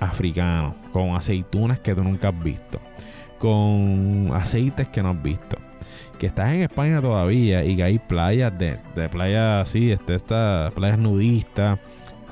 africanos. 0.00 0.74
Con 0.92 1.16
aceitunas 1.16 1.78
que 1.80 1.94
tú 1.94 2.02
nunca 2.02 2.28
has 2.28 2.42
visto. 2.42 2.80
Con 3.38 4.30
aceites 4.34 4.88
que 4.88 5.02
no 5.02 5.10
has 5.10 5.22
visto. 5.22 5.58
Que 6.18 6.26
estás 6.26 6.52
en 6.52 6.62
España 6.62 7.00
todavía 7.00 7.64
y 7.64 7.76
que 7.76 7.82
hay 7.82 7.98
playas 7.98 8.56
de, 8.58 8.78
de 8.94 9.08
playas 9.08 9.62
así, 9.62 9.90
este, 9.90 10.14
estas 10.14 10.72
playas 10.74 10.98
nudistas 10.98 11.78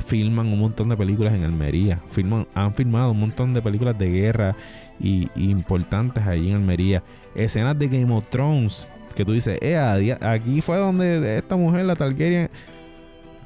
filman 0.05 0.47
un 0.47 0.61
montón 0.61 0.89
de 0.89 0.97
películas 0.97 1.35
en 1.35 1.45
Almería. 1.45 2.01
Filman, 2.11 2.47
han 2.55 2.75
filmado 2.75 3.13
un 3.13 3.21
montón 3.21 3.55
de 3.55 3.63
películas 3.63 3.99
de 3.99 4.11
guerra 4.11 4.57
y, 4.99 5.29
importantes 5.37 6.27
allí 6.27 6.51
en 6.51 6.57
Almería. 6.57 7.03
Escenas 7.35 7.79
de 7.79 7.89
Game 7.89 8.15
of 8.15 8.27
Thrones 8.29 8.91
que 9.15 9.25
tú 9.25 9.33
dices, 9.33 9.59
eh, 9.61 9.77
aquí 10.21 10.61
fue 10.61 10.77
donde 10.77 11.39
esta 11.39 11.57
mujer, 11.57 11.85
la 11.85 11.97
Targaryen. 11.97 12.51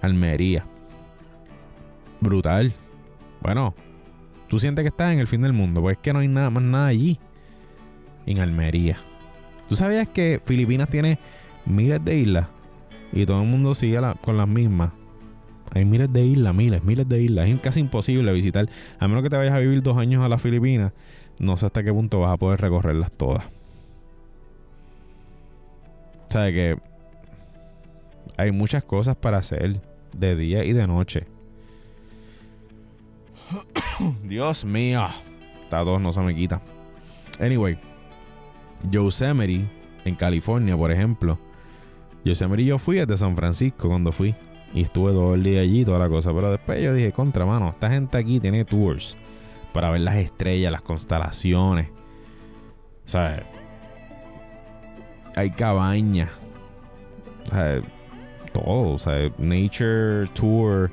Almería. 0.03 0.67
Brutal. 2.21 2.73
Bueno, 3.41 3.75
tú 4.49 4.59
sientes 4.59 4.83
que 4.83 4.89
estás 4.89 5.13
en 5.13 5.19
el 5.19 5.27
fin 5.27 5.43
del 5.43 5.53
mundo, 5.53 5.81
pues 5.81 5.97
es 5.97 6.03
que 6.03 6.13
no 6.13 6.19
hay 6.19 6.29
nada 6.29 6.51
más 6.51 6.63
nada 6.63 6.87
allí. 6.89 7.19
En 8.27 8.39
Almería. 8.39 8.99
¿Tú 9.69 9.75
sabías 9.75 10.07
que 10.07 10.41
Filipinas 10.45 10.89
tiene 10.89 11.19
miles 11.65 12.05
de 12.05 12.19
islas? 12.19 12.49
Y 13.13 13.27
todo 13.27 13.43
el 13.43 13.49
mundo 13.49 13.75
sigue 13.75 13.99
con 14.21 14.37
las 14.37 14.47
mismas. 14.47 14.91
Hay 15.75 15.85
miles 15.85 16.13
de 16.13 16.25
islas, 16.25 16.55
miles, 16.55 16.85
miles 16.85 17.09
de 17.09 17.23
islas. 17.23 17.49
Es 17.49 17.61
casi 17.61 17.81
imposible 17.81 18.33
visitar. 18.33 18.69
A 18.99 19.09
menos 19.09 19.23
que 19.23 19.31
te 19.31 19.37
vayas 19.37 19.55
a 19.55 19.59
vivir 19.59 19.83
dos 19.83 19.97
años 19.97 20.25
a 20.25 20.29
las 20.29 20.41
Filipinas, 20.41 20.93
no 21.39 21.57
sé 21.57 21.67
hasta 21.67 21.83
qué 21.83 21.93
punto 21.93 22.21
vas 22.21 22.33
a 22.33 22.37
poder 22.37 22.61
recorrerlas 22.61 23.11
todas. 23.11 23.45
O 26.29 26.31
sea, 26.33 26.51
que 26.51 26.79
hay 28.37 28.53
muchas 28.53 28.85
cosas 28.85 29.17
para 29.17 29.39
hacer 29.39 29.81
de 30.13 30.37
día 30.37 30.65
y 30.65 30.73
de 30.73 30.87
noche. 30.87 31.27
Dios 34.25 34.65
mío. 34.65 35.07
Está 35.65 35.81
dos, 35.81 36.01
no 36.01 36.13
se 36.13 36.21
me 36.21 36.35
quita. 36.35 36.61
Anyway, 37.41 37.79
Yosemite, 38.91 39.69
en 40.05 40.15
California, 40.15 40.77
por 40.77 40.91
ejemplo. 40.91 41.39
Yosemite 42.25 42.65
yo 42.65 42.79
fui 42.79 42.97
desde 42.97 43.17
San 43.17 43.37
Francisco 43.37 43.89
cuando 43.89 44.13
fui. 44.13 44.35
Y 44.75 44.83
estuve 44.83 45.13
todo 45.13 45.35
el 45.35 45.43
día 45.43 45.61
allí, 45.61 45.85
toda 45.85 45.99
la 45.99 46.09
cosa. 46.09 46.33
Pero 46.33 46.51
después 46.51 46.83
yo 46.83 46.95
dije, 46.95 47.13
contra 47.13 47.45
mano, 47.45 47.71
esta 47.71 47.91
gente 47.91 48.17
aquí 48.17 48.41
tiene 48.41 48.65
tours 48.65 49.17
para 49.73 49.91
ver 49.91 50.01
las 50.01 50.17
estrellas, 50.17 50.73
las 50.73 50.83
constelaciones. 50.83 51.89
O 53.05 53.09
sea, 53.09 53.43
hay 55.37 55.51
cabañas. 55.51 56.31
O 57.47 58.02
todo. 58.53 58.93
O 58.93 58.99
sea, 58.99 59.31
nature 59.39 60.29
tour. 60.35 60.91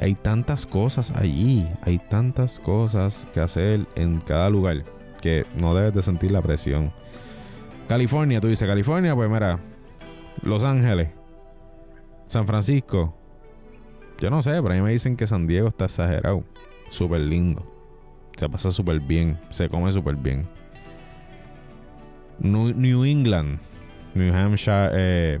Hay 0.00 0.14
tantas 0.14 0.66
cosas 0.66 1.10
allí. 1.12 1.66
Hay 1.82 1.98
tantas 1.98 2.60
cosas 2.60 3.28
que 3.32 3.40
hacer 3.40 3.86
en 3.96 4.20
cada 4.20 4.50
lugar 4.50 4.84
que 5.20 5.46
no 5.56 5.74
debes 5.74 5.94
de 5.94 6.02
sentir 6.02 6.30
la 6.30 6.42
presión. 6.42 6.92
California, 7.88 8.40
tú 8.40 8.48
dices 8.48 8.68
California, 8.68 9.14
pues 9.14 9.30
mira, 9.30 9.58
Los 10.42 10.62
Ángeles, 10.62 11.08
San 12.26 12.46
Francisco. 12.46 13.14
Yo 14.20 14.30
no 14.30 14.42
sé, 14.42 14.50
pero 14.62 14.70
a 14.70 14.76
mí 14.76 14.82
me 14.82 14.90
dicen 14.90 15.16
que 15.16 15.26
San 15.26 15.46
Diego 15.46 15.68
está 15.68 15.86
exagerado. 15.86 16.44
Súper 16.90 17.20
lindo. 17.20 17.64
Se 18.36 18.48
pasa 18.48 18.70
súper 18.70 19.00
bien. 19.00 19.38
Se 19.50 19.68
come 19.68 19.90
súper 19.92 20.16
bien. 20.16 20.48
New, 22.40 23.04
England. 23.04 23.58
New 24.14 24.34
Hampshire. 24.34 24.90
Eh, 24.92 25.40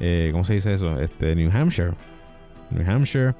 eh, 0.00 0.30
¿Cómo 0.32 0.44
se 0.44 0.54
dice 0.54 0.72
eso? 0.72 1.00
Este, 1.00 1.34
New 1.34 1.50
Hampshire. 1.50 1.92
New 2.70 2.88
Hampshire. 2.88 3.34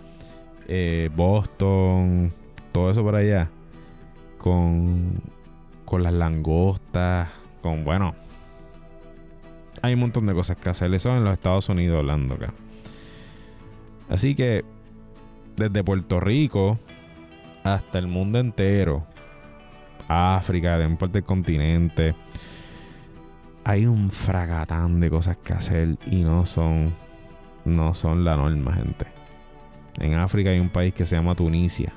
Eh, 0.66 1.10
Boston. 1.14 2.32
Todo 2.72 2.90
eso 2.90 3.02
por 3.02 3.14
allá. 3.14 3.48
Con, 4.38 5.20
con 5.84 6.02
las 6.02 6.12
langostas. 6.12 7.28
Con, 7.62 7.84
bueno, 7.84 8.14
hay 9.82 9.94
un 9.94 10.00
montón 10.00 10.26
de 10.26 10.34
cosas 10.34 10.56
que 10.56 10.70
hacer. 10.70 10.92
Eso 10.94 11.16
en 11.16 11.24
los 11.24 11.32
Estados 11.32 11.68
Unidos 11.68 11.98
hablando 11.98 12.34
acá. 12.34 12.52
Así 14.08 14.34
que 14.34 14.64
desde 15.56 15.84
Puerto 15.84 16.20
Rico 16.20 16.78
hasta 17.64 17.98
el 17.98 18.06
mundo 18.06 18.38
entero, 18.38 19.04
África, 20.08 20.78
de 20.78 20.88
parte 20.96 21.18
del 21.18 21.24
continente, 21.24 22.14
hay 23.68 23.84
un 23.84 24.10
fragatán 24.10 24.98
de 24.98 25.10
cosas 25.10 25.36
que 25.36 25.52
hacer 25.52 25.98
y 26.06 26.24
no 26.24 26.46
son 26.46 26.94
no 27.66 27.92
son 27.92 28.24
la 28.24 28.34
norma, 28.34 28.72
gente. 28.72 29.04
En 30.00 30.14
África 30.14 30.48
hay 30.48 30.58
un 30.58 30.70
país 30.70 30.94
que 30.94 31.04
se 31.04 31.16
llama 31.16 31.34
Tunisia. 31.34 31.92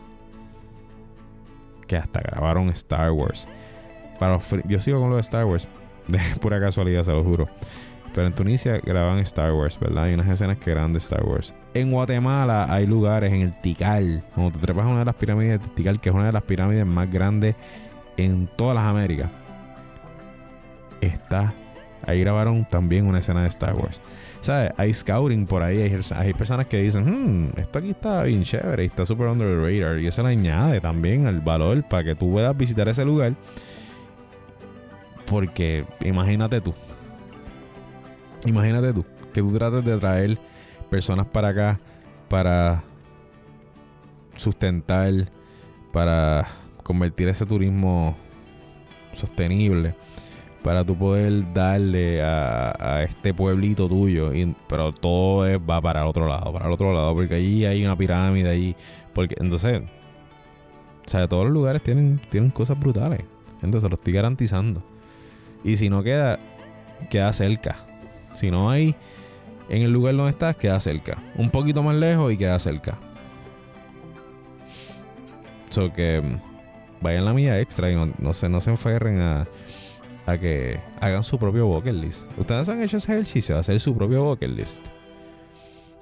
Que 1.87 1.95
hasta 1.95 2.19
grabaron 2.19 2.67
Star 2.71 3.11
Wars. 3.11 3.47
Para 4.19 4.37
yo 4.67 4.81
sigo 4.81 4.99
con 4.99 5.11
lo 5.11 5.15
de 5.15 5.21
Star 5.21 5.45
Wars. 5.45 5.65
De 6.09 6.19
pura 6.41 6.59
casualidad, 6.59 7.03
se 7.03 7.13
lo 7.13 7.23
juro. 7.23 7.47
Pero 8.13 8.27
en 8.27 8.35
Tunisia 8.35 8.81
graban 8.83 9.19
Star 9.19 9.53
Wars, 9.53 9.79
¿verdad? 9.79 10.03
Hay 10.03 10.13
unas 10.13 10.27
escenas 10.27 10.57
que 10.57 10.71
graban 10.71 10.91
de 10.91 10.99
Star 10.99 11.23
Wars. 11.23 11.55
En 11.73 11.89
Guatemala 11.89 12.65
hay 12.69 12.85
lugares 12.85 13.31
en 13.31 13.43
el 13.43 13.61
Tikal. 13.61 14.25
Cuando 14.35 14.51
te 14.51 14.59
trepas 14.59 14.83
a 14.83 14.89
una 14.89 14.99
de 14.99 15.05
las 15.05 15.15
pirámides 15.15 15.61
de 15.61 15.67
Tikal, 15.69 16.01
que 16.01 16.09
es 16.09 16.15
una 16.15 16.25
de 16.25 16.33
las 16.33 16.43
pirámides 16.43 16.85
más 16.85 17.09
grandes 17.09 17.55
en 18.17 18.49
todas 18.57 18.75
las 18.75 18.83
Américas. 18.83 19.31
Está. 21.01 21.53
Ahí 22.05 22.21
grabaron 22.21 22.65
también 22.67 23.05
una 23.05 23.19
escena 23.19 23.41
de 23.41 23.47
Star 23.49 23.75
Wars. 23.75 24.01
¿Sabes? 24.41 24.71
Hay 24.77 24.93
scouting 24.93 25.45
por 25.45 25.61
ahí. 25.61 25.81
Hay, 26.15 26.33
personas 26.33 26.65
que 26.67 26.77
dicen, 26.77 27.05
hmm, 27.05 27.59
esto 27.59 27.79
aquí 27.79 27.91
está 27.91 28.23
bien 28.23 28.43
chévere 28.43 28.83
y 28.83 28.87
está 28.87 29.05
super 29.05 29.27
under 29.27 29.47
the 29.47 29.55
radar. 29.55 29.99
Y 29.99 30.07
eso 30.07 30.23
le 30.23 30.29
añade 30.29 30.81
también 30.81 31.27
al 31.27 31.41
valor 31.41 31.83
para 31.87 32.03
que 32.03 32.15
tú 32.15 32.31
puedas 32.31 32.55
visitar 32.57 32.87
ese 32.87 33.05
lugar. 33.05 33.35
Porque 35.27 35.85
imagínate 36.03 36.59
tú, 36.59 36.73
Imagínate 38.45 38.93
tú, 38.93 39.05
que 39.33 39.41
tú 39.41 39.53
trates 39.53 39.85
de 39.85 39.97
traer 39.97 40.39
personas 40.89 41.27
para 41.27 41.49
acá 41.49 41.79
para 42.27 42.83
sustentar, 44.35 45.29
para 45.91 46.47
convertir 46.83 47.27
ese 47.27 47.45
turismo 47.45 48.15
sostenible, 49.13 49.95
para 50.63 50.85
tú 50.85 50.95
poder 50.95 51.53
darle 51.53 52.21
a, 52.21 53.03
este 53.03 53.33
pueblito 53.33 53.87
tuyo, 53.87 54.31
pero 54.67 54.93
todo 54.93 55.43
va 55.65 55.81
para 55.81 56.01
el 56.01 56.07
otro 56.07 56.27
lado, 56.27 56.53
para 56.53 56.67
el 56.67 56.71
otro 56.71 56.93
lado, 56.93 57.13
porque 57.13 57.35
allí 57.35 57.65
hay 57.65 57.83
una 57.83 57.95
pirámide, 57.95 58.49
allí, 58.49 58.75
porque 59.13 59.35
entonces, 59.39 59.81
o 59.81 61.09
sea, 61.09 61.27
todos 61.27 61.45
los 61.45 61.53
lugares 61.53 61.81
tienen, 61.81 62.21
tienen 62.29 62.51
cosas 62.51 62.79
brutales, 62.79 63.21
entonces 63.55 63.81
se 63.81 63.89
lo 63.89 63.95
estoy 63.95 64.13
garantizando. 64.13 64.83
Y 65.63 65.77
si 65.77 65.89
no 65.89 66.03
queda, 66.03 66.39
queda 67.09 67.31
cerca. 67.33 67.85
Si 68.33 68.49
no 68.49 68.69
hay 68.69 68.95
en 69.69 69.83
el 69.83 69.91
lugar 69.91 70.15
donde 70.15 70.31
estás, 70.31 70.55
queda 70.55 70.79
cerca. 70.79 71.21
Un 71.35 71.49
poquito 71.49 71.83
más 71.83 71.95
lejos 71.95 72.33
y 72.33 72.37
queda 72.37 72.57
cerca. 72.59 72.97
So 75.69 75.93
que 75.93 76.21
mm, 76.21 77.03
vayan 77.03 77.25
la 77.25 77.33
mía 77.33 77.59
extra 77.59 77.91
y 77.91 77.95
no, 77.95 78.33
se, 78.33 78.49
no 78.49 78.59
se 78.59 78.71
enferren 78.71 79.19
a, 79.19 79.47
que 80.39 80.79
hagan 80.99 81.23
su 81.23 81.37
propio 81.37 81.67
bucket 81.67 81.93
list. 81.93 82.29
Ustedes 82.37 82.69
han 82.69 82.81
hecho 82.81 82.97
ese 82.97 83.11
ejercicio 83.11 83.55
de 83.55 83.61
hacer 83.61 83.79
su 83.79 83.95
propio 83.95 84.23
bucket 84.23 84.49
list. 84.49 84.81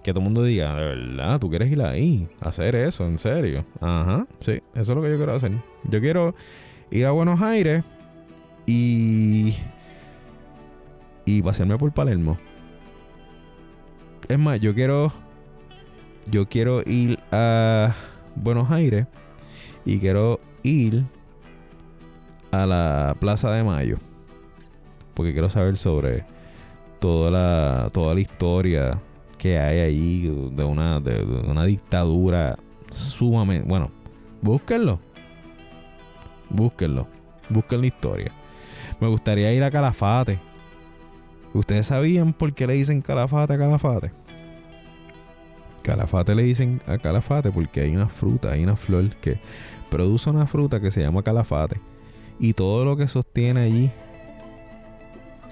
Que 0.04 0.12
todo 0.12 0.20
el 0.20 0.26
mundo 0.26 0.44
diga, 0.44 0.76
de 0.76 0.86
verdad, 0.96 1.40
tú 1.40 1.50
quieres 1.50 1.72
ir 1.72 1.82
ahí, 1.82 2.30
hacer 2.40 2.76
eso, 2.76 3.06
en 3.06 3.18
serio. 3.18 3.66
Ajá, 3.82 4.26
sí, 4.40 4.62
eso 4.74 4.92
es 4.92 4.96
lo 4.96 5.02
que 5.02 5.10
yo 5.10 5.18
quiero 5.18 5.34
hacer. 5.34 5.52
Yo 5.84 6.00
quiero 6.00 6.36
ir 6.90 7.06
a 7.06 7.12
Buenos 7.12 7.42
Aires 7.42 7.84
y 8.66 9.56
y 11.30 11.44
pasearme 11.44 11.78
por 11.78 11.92
Palermo. 11.92 12.40
Es 14.28 14.40
más, 14.40 14.60
yo 14.60 14.74
quiero. 14.74 15.14
Yo 16.26 16.48
quiero 16.48 16.82
ir 16.86 17.20
a 17.32 17.96
Buenos 18.36 18.70
Aires 18.72 19.08
y 19.86 20.00
quiero 20.00 20.40
ir 20.64 21.06
a 22.52 22.66
la 22.66 23.16
Plaza 23.20 23.52
de 23.52 23.64
Mayo. 23.64 23.98
Porque 25.20 25.34
quiero 25.34 25.50
saber 25.50 25.76
sobre 25.76 26.24
toda 27.02 27.30
la, 27.30 27.90
toda 27.92 28.14
la 28.14 28.22
historia 28.22 29.02
que 29.38 29.60
hay 29.60 29.80
ahí 29.80 30.50
de 30.54 30.64
una, 30.64 31.02
de, 31.02 31.22
una 31.22 31.66
dictadura 31.66 32.58
sumamente. 32.90 33.68
Bueno, 33.68 33.92
búsquenlo. 34.42 35.02
Búsquenlo. 36.50 37.06
Busquen 37.50 37.82
la 37.82 37.88
historia. 37.88 38.32
Me 39.02 39.10
gustaría 39.10 39.54
ir 39.54 39.62
a 39.62 39.70
Calafate. 39.70 40.40
¿Ustedes 41.54 41.88
sabían 41.88 42.32
por 42.32 42.54
qué 42.54 42.66
le 42.66 42.76
dicen 42.76 43.02
calafate 43.02 43.56
a 43.56 43.58
calafate? 43.58 44.14
Calafate 45.84 46.34
le 46.34 46.44
dicen 46.44 46.82
a 46.88 46.98
calafate 46.98 47.52
porque 47.52 47.82
hay 47.82 47.94
una 47.94 48.08
fruta, 48.08 48.54
hay 48.54 48.64
una 48.64 48.78
flor 48.78 49.10
que 49.18 49.42
produce 49.90 50.30
una 50.30 50.48
fruta 50.48 50.80
que 50.80 50.92
se 50.92 51.02
llama 51.02 51.24
calafate. 51.24 51.82
Y 52.40 52.54
todo 52.54 52.86
lo 52.86 52.96
que 52.96 53.10
sostiene 53.10 53.60
allí 53.60 53.92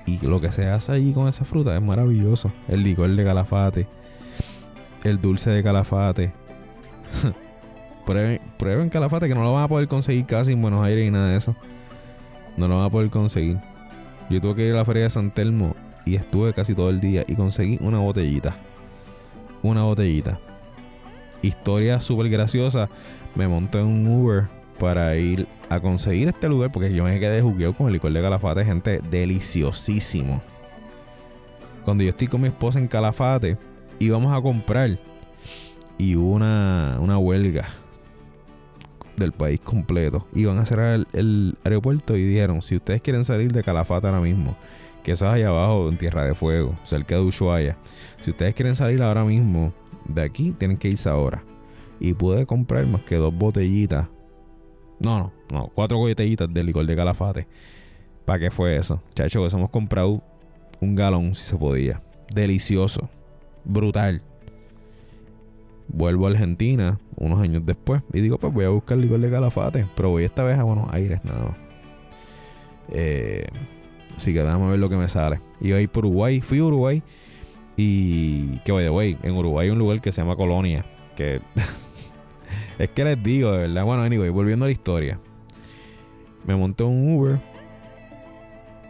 y 0.07 0.25
lo 0.25 0.39
que 0.39 0.51
se 0.51 0.67
hace 0.67 0.93
allí 0.93 1.11
con 1.11 1.27
esa 1.27 1.43
fruta 1.43 1.75
es 1.75 1.81
maravilloso. 1.81 2.51
El 2.69 2.81
licor 2.81 3.13
de 3.13 3.23
calafate, 3.23 3.87
el 5.03 5.19
dulce 5.19 5.51
de 5.51 5.61
calafate. 5.61 6.31
prueben, 8.05 8.39
prueben 8.57 8.89
calafate 8.89 9.27
que 9.27 9.35
no 9.35 9.43
lo 9.43 9.53
van 9.53 9.65
a 9.65 9.67
poder 9.67 9.87
conseguir 9.89 10.25
casi 10.25 10.53
en 10.53 10.61
Buenos 10.61 10.81
Aires 10.81 11.05
y 11.05 11.11
nada 11.11 11.29
de 11.29 11.37
eso. 11.37 11.55
No 12.55 12.69
lo 12.69 12.77
van 12.77 12.85
a 12.85 12.89
poder 12.89 13.09
conseguir. 13.09 13.59
Yo 14.29 14.39
tuve 14.39 14.55
que 14.55 14.67
ir 14.67 14.73
a 14.73 14.77
la 14.77 14.85
feria 14.85 15.03
de 15.03 15.09
San 15.09 15.29
Telmo 15.31 15.75
y 16.05 16.15
estuve 16.15 16.53
casi 16.53 16.73
todo 16.73 16.89
el 16.89 17.01
día 17.01 17.25
y 17.27 17.35
conseguí 17.35 17.77
una 17.81 17.99
botellita. 17.99 18.55
Una 19.61 19.83
botellita. 19.83 20.39
Historia 21.41 21.99
súper 21.99 22.29
graciosa. 22.29 22.89
Me 23.35 23.47
monté 23.47 23.79
en 23.79 23.87
un 23.87 24.07
Uber 24.07 24.56
para 24.79 25.15
ir 25.15 25.47
a 25.69 25.79
conseguir 25.79 26.27
este 26.27 26.47
lugar 26.47 26.71
porque 26.71 26.93
yo 26.93 27.03
me 27.03 27.19
quedé 27.19 27.41
jugueo 27.41 27.75
con 27.75 27.87
el 27.87 27.93
licor 27.93 28.13
de 28.13 28.21
Calafate, 28.21 28.65
gente, 28.65 29.01
deliciosísimo. 29.09 30.41
Cuando 31.83 32.03
yo 32.03 32.09
estoy 32.09 32.27
con 32.27 32.41
mi 32.41 32.47
esposa 32.47 32.79
en 32.79 32.87
Calafate, 32.87 33.57
íbamos 33.99 34.31
a 34.37 34.41
comprar 34.41 34.99
y 35.97 36.15
hubo 36.15 36.33
una, 36.33 36.97
una 36.99 37.17
huelga 37.17 37.67
del 39.17 39.31
país 39.31 39.59
completo. 39.59 40.27
Iban 40.33 40.59
a 40.59 40.65
cerrar 40.65 41.05
el, 41.13 41.57
aeropuerto 41.63 42.15
y 42.15 42.23
dijeron, 42.23 42.61
si 42.61 42.75
ustedes 42.75 43.01
quieren 43.01 43.25
salir 43.25 43.51
de 43.51 43.63
Calafate 43.63 44.07
ahora 44.07 44.21
mismo, 44.21 44.55
que 45.03 45.13
eso 45.13 45.25
es 45.25 45.31
allá 45.31 45.49
abajo 45.49 45.89
en 45.89 45.97
Tierra 45.97 46.25
de 46.25 46.35
Fuego, 46.35 46.77
cerca 46.83 47.15
de 47.15 47.21
Ushuaia. 47.21 47.77
Si 48.21 48.31
ustedes 48.31 48.53
quieren 48.53 48.75
salir 48.75 49.01
ahora 49.01 49.23
mismo 49.23 49.73
de 50.05 50.21
aquí, 50.21 50.51
tienen 50.57 50.77
que 50.77 50.89
irse 50.89 51.09
ahora. 51.09 51.43
Y 51.99 52.13
pude 52.13 52.45
comprar 52.45 52.85
más 52.85 53.01
que 53.01 53.15
dos 53.15 53.33
botellitas. 53.33 54.07
No, 54.99 55.19
no, 55.19 55.31
no, 55.51 55.71
cuatro 55.73 55.97
botellitas 55.97 56.51
de 56.53 56.63
licor 56.63 56.86
de 56.86 56.95
calafate. 56.95 57.47
¿Para 58.25 58.39
qué 58.39 58.51
fue 58.51 58.75
eso? 58.75 59.01
Chacho, 59.15 59.47
que 59.47 59.55
hemos 59.55 59.69
comprado 59.69 60.21
un 60.81 60.95
galón 60.95 61.33
si 61.36 61.45
se 61.45 61.55
podía. 61.55 62.01
Delicioso. 62.33 63.10
Brutal. 63.63 64.21
Vuelvo 65.88 66.27
a 66.27 66.31
Argentina 66.31 66.99
unos 67.15 67.39
años 67.39 67.65
después 67.65 68.01
y 68.13 68.19
digo, 68.19 68.38
pues 68.38 68.53
voy 68.53 68.65
a 68.65 68.69
buscar 68.69 68.97
licor 68.97 69.19
de 69.19 69.29
calafate. 69.29 69.88
Pero 69.95 70.10
voy 70.10 70.23
esta 70.23 70.43
vez 70.43 70.60
a 70.60 70.63
Buenos 70.63 70.91
Aires, 70.91 71.23
nada 71.23 71.43
más. 71.45 71.55
Eh, 72.91 73.47
Así 74.17 74.33
que 74.33 74.41
déjame 74.41 74.67
ver 74.71 74.79
lo 74.79 74.89
que 74.89 74.97
me 74.97 75.07
sale. 75.07 75.39
Y 75.62 75.71
ahí 75.71 75.86
por 75.88 76.05
Uruguay. 76.05 76.41
Fui 76.41 76.57
a 76.57 76.63
Uruguay. 76.63 77.03
Y 77.77 78.57
que 78.60 78.71
vaya, 78.71 78.89
güey. 78.89 79.15
En 79.21 79.36
Uruguay 79.36 79.67
hay 79.67 79.71
un 79.71 79.77
lugar 79.77 80.01
que 80.01 80.12
se 80.12 80.21
llama 80.21 80.36
Colonia. 80.36 80.83
Que. 81.15 81.39
es 82.77 82.89
que 82.89 83.03
les 83.03 83.21
digo, 83.21 83.51
de 83.51 83.59
verdad. 83.59 83.83
Bueno, 83.83 84.03
anyway, 84.03 84.29
volviendo 84.29 84.65
a 84.65 84.67
la 84.67 84.71
historia. 84.71 85.19
Me 86.45 86.55
monté 86.55 86.83
un 86.83 87.15
Uber. 87.15 87.39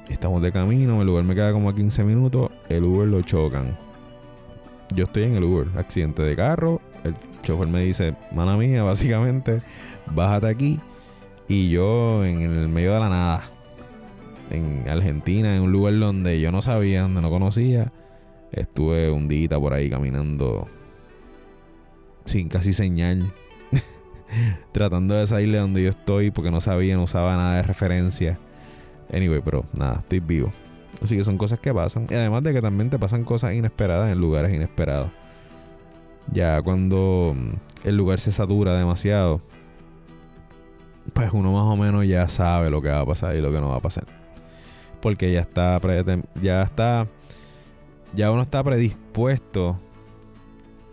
Estamos 0.09 0.41
de 0.41 0.51
camino. 0.51 1.01
El 1.01 1.07
lugar 1.07 1.23
me 1.23 1.35
queda 1.35 1.53
como 1.53 1.69
a 1.69 1.75
15 1.75 2.03
minutos. 2.03 2.51
El 2.69 2.83
Uber 2.83 3.07
lo 3.07 3.21
chocan. 3.21 3.77
Yo 4.93 5.05
estoy 5.05 5.23
en 5.23 5.35
el 5.35 5.43
Uber. 5.43 5.67
Accidente 5.77 6.21
de 6.21 6.35
carro. 6.35 6.81
El 7.03 7.13
chofer 7.43 7.67
me 7.67 7.81
dice, 7.81 8.15
mala 8.31 8.57
mía, 8.57 8.83
básicamente. 8.83 9.61
Bájate 10.13 10.47
aquí. 10.47 10.79
Y 11.47 11.69
yo 11.69 12.25
en 12.25 12.41
el 12.41 12.67
medio 12.67 12.93
de 12.93 12.99
la 12.99 13.09
nada 13.09 13.43
en 14.49 14.87
Argentina, 14.87 15.55
en 15.55 15.63
un 15.63 15.71
lugar 15.71 15.97
donde 15.97 16.39
yo 16.39 16.51
no 16.51 16.61
sabía, 16.61 17.03
donde 17.03 17.21
no 17.21 17.29
conocía. 17.29 17.91
Estuve 18.51 19.09
un 19.09 19.27
día 19.27 19.59
por 19.59 19.73
ahí 19.73 19.89
caminando 19.89 20.67
sin 22.25 22.49
casi 22.49 22.73
señal. 22.73 23.33
tratando 24.71 25.15
de 25.15 25.27
salir 25.27 25.51
de 25.51 25.59
donde 25.59 25.83
yo 25.83 25.89
estoy 25.89 26.31
porque 26.31 26.51
no 26.51 26.61
sabía, 26.61 26.95
no 26.95 27.03
usaba 27.03 27.35
nada 27.35 27.57
de 27.57 27.63
referencia. 27.63 28.39
Anyway, 29.11 29.41
pero 29.43 29.65
nada, 29.73 29.99
estoy 29.99 30.19
vivo. 30.19 30.51
Así 31.01 31.15
que 31.15 31.23
son 31.23 31.37
cosas 31.37 31.59
que 31.59 31.73
pasan. 31.73 32.07
Y 32.09 32.15
además 32.15 32.43
de 32.43 32.53
que 32.53 32.61
también 32.61 32.89
te 32.89 32.99
pasan 32.99 33.23
cosas 33.23 33.53
inesperadas 33.53 34.11
en 34.11 34.19
lugares 34.19 34.53
inesperados. 34.53 35.11
Ya 36.31 36.61
cuando 36.61 37.35
el 37.83 37.95
lugar 37.95 38.19
se 38.19 38.31
satura 38.31 38.77
demasiado, 38.77 39.41
pues 41.13 41.31
uno 41.31 41.51
más 41.53 41.63
o 41.63 41.77
menos 41.77 42.05
ya 42.05 42.27
sabe 42.27 42.69
lo 42.69 42.81
que 42.81 42.89
va 42.89 42.99
a 42.99 43.05
pasar 43.05 43.35
y 43.37 43.41
lo 43.41 43.51
que 43.51 43.61
no 43.61 43.69
va 43.69 43.77
a 43.77 43.81
pasar 43.81 44.17
porque 45.01 45.31
ya 45.31 45.41
está, 45.41 45.79
ya 46.41 46.63
está, 46.63 47.07
ya 48.13 48.31
uno 48.31 48.41
está 48.41 48.63
predispuesto 48.63 49.79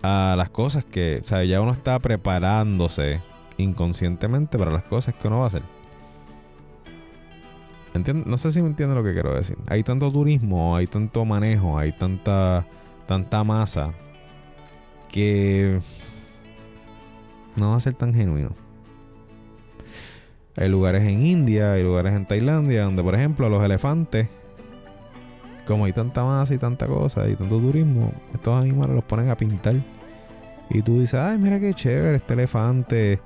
a 0.06 0.34
las 0.36 0.50
cosas 0.50 0.84
que, 0.84 1.22
o 1.24 1.26
sea, 1.26 1.44
ya 1.44 1.62
uno 1.62 1.72
está 1.72 1.98
preparándose 1.98 3.22
inconscientemente 3.56 4.58
para 4.58 4.70
las 4.70 4.82
cosas 4.84 5.14
que 5.14 5.28
uno 5.28 5.38
va 5.38 5.44
a 5.44 5.46
hacer. 5.46 5.62
No 8.26 8.36
sé 8.36 8.52
si 8.52 8.60
me 8.60 8.68
entiende 8.68 8.94
lo 8.94 9.02
que 9.02 9.14
quiero 9.14 9.32
decir. 9.34 9.56
Hay 9.66 9.82
tanto 9.82 10.12
turismo, 10.12 10.76
hay 10.76 10.86
tanto 10.88 11.24
manejo, 11.24 11.78
hay 11.78 11.92
tanta, 11.92 12.66
tanta 13.06 13.44
masa 13.44 13.94
que 15.10 15.80
no 17.56 17.70
va 17.70 17.76
a 17.76 17.80
ser 17.80 17.94
tan 17.94 18.12
genuino. 18.12 18.50
Hay 20.54 20.68
lugares 20.68 21.04
en 21.04 21.24
India, 21.24 21.72
hay 21.72 21.82
lugares 21.82 22.12
en 22.12 22.26
Tailandia 22.26 22.84
donde, 22.84 23.02
por 23.02 23.14
ejemplo, 23.14 23.48
los 23.48 23.62
elefantes, 23.62 24.28
como 25.66 25.84
hay 25.84 25.92
tanta 25.92 26.24
masa 26.24 26.54
y 26.54 26.58
tanta 26.58 26.86
cosa 26.86 27.28
y 27.28 27.36
tanto 27.36 27.58
turismo, 27.58 28.12
estos 28.32 28.62
animales 28.62 28.94
los 28.94 29.04
ponen 29.04 29.30
a 29.30 29.36
pintar. 29.36 29.76
Y 30.70 30.82
tú 30.82 31.00
dices, 31.00 31.20
ay, 31.20 31.38
mira 31.38 31.60
qué 31.60 31.74
chévere 31.74 32.16
este 32.16 32.34
elefante 32.34 33.20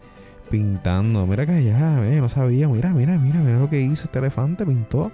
pintando. 0.51 1.27
Mira 1.27 1.47
que 1.47 1.53
allá, 1.53 2.05
eh, 2.07 2.21
no 2.21 2.29
sabía. 2.29 2.69
Mira, 2.69 2.91
mira, 2.91 3.19
mira, 3.19 3.41
mira 3.41 3.59
lo 3.59 3.71
que 3.71 3.81
hizo 3.81 4.05
este 4.05 4.19
elefante, 4.19 4.67
pintó. 4.67 5.13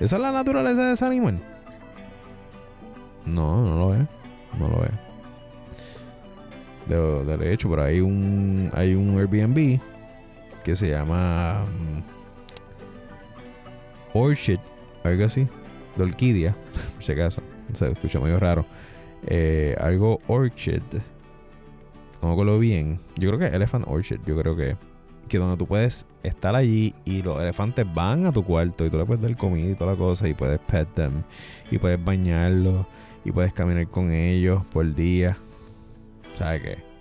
¿Esa 0.00 0.16
es 0.16 0.22
la 0.22 0.32
naturaleza 0.32 0.86
de 0.86 0.94
ese 0.94 1.04
animal? 1.04 1.40
No, 3.26 3.64
no 3.64 3.76
lo 3.76 3.94
es. 3.94 4.06
No 4.58 4.68
lo 4.68 4.84
es. 4.84 4.90
De, 6.86 7.52
hecho, 7.52 7.68
por 7.68 7.80
ahí 7.80 8.00
un, 8.00 8.70
hay 8.74 8.94
un 8.94 9.18
Airbnb 9.18 9.80
que 10.62 10.76
se 10.76 10.90
llama 10.90 11.64
um, 11.64 12.02
Orchid, 14.12 14.58
algo 15.02 15.24
así, 15.24 15.48
de 15.96 16.02
orquídea, 16.02 16.56
por 16.94 17.02
si 17.02 17.12
acaso, 17.12 17.42
se 17.72 17.90
escucha 17.90 18.20
medio 18.20 18.38
raro. 18.38 18.66
Eh, 19.26 19.74
algo 19.80 20.20
Orchid, 20.28 20.82
no 22.20 22.28
me 22.28 22.32
acuerdo 22.32 22.58
bien, 22.58 23.00
yo 23.16 23.30
creo 23.30 23.38
que 23.38 23.56
Elephant 23.56 23.86
Orchid, 23.88 24.18
yo 24.26 24.36
creo 24.38 24.54
que, 24.54 24.76
que 25.28 25.38
donde 25.38 25.56
tú 25.56 25.66
puedes 25.66 26.06
estar 26.22 26.54
allí 26.54 26.94
y 27.04 27.22
los 27.22 27.40
elefantes 27.40 27.86
van 27.92 28.26
a 28.26 28.32
tu 28.32 28.44
cuarto 28.44 28.84
y 28.84 28.90
tú 28.90 28.98
le 28.98 29.06
puedes 29.06 29.22
dar 29.22 29.36
comida 29.36 29.70
y 29.70 29.74
toda 29.74 29.92
la 29.92 29.98
cosa 29.98 30.28
y 30.28 30.34
puedes 30.34 30.58
pet 30.60 30.88
them 30.94 31.22
y 31.70 31.78
puedes 31.78 32.02
bañarlos 32.02 32.86
y 33.24 33.32
puedes 33.32 33.52
caminar 33.54 33.88
con 33.88 34.12
ellos 34.12 34.62
por 34.66 34.94
día. 34.94 35.36
¿Sabes 36.36 36.62
qué? 36.62 36.94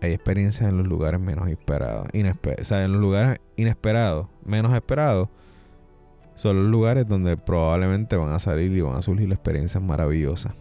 hay 0.00 0.12
experiencias 0.12 0.68
en 0.68 0.78
los 0.78 0.86
lugares 0.86 1.20
menos 1.20 1.48
esperados. 1.48 2.08
o 2.08 2.64
sea, 2.64 2.84
en 2.84 2.92
los 2.92 3.00
lugares 3.00 3.40
inesperados, 3.56 4.28
menos 4.44 4.74
esperados, 4.74 5.28
son 6.38 6.62
los 6.62 6.70
lugares 6.70 7.06
donde 7.06 7.36
probablemente 7.36 8.16
van 8.16 8.32
a 8.32 8.38
salir 8.38 8.72
y 8.72 8.80
van 8.80 8.96
a 8.96 9.02
surgir 9.02 9.30
experiencias 9.30 9.82
maravillosas. 9.82 10.54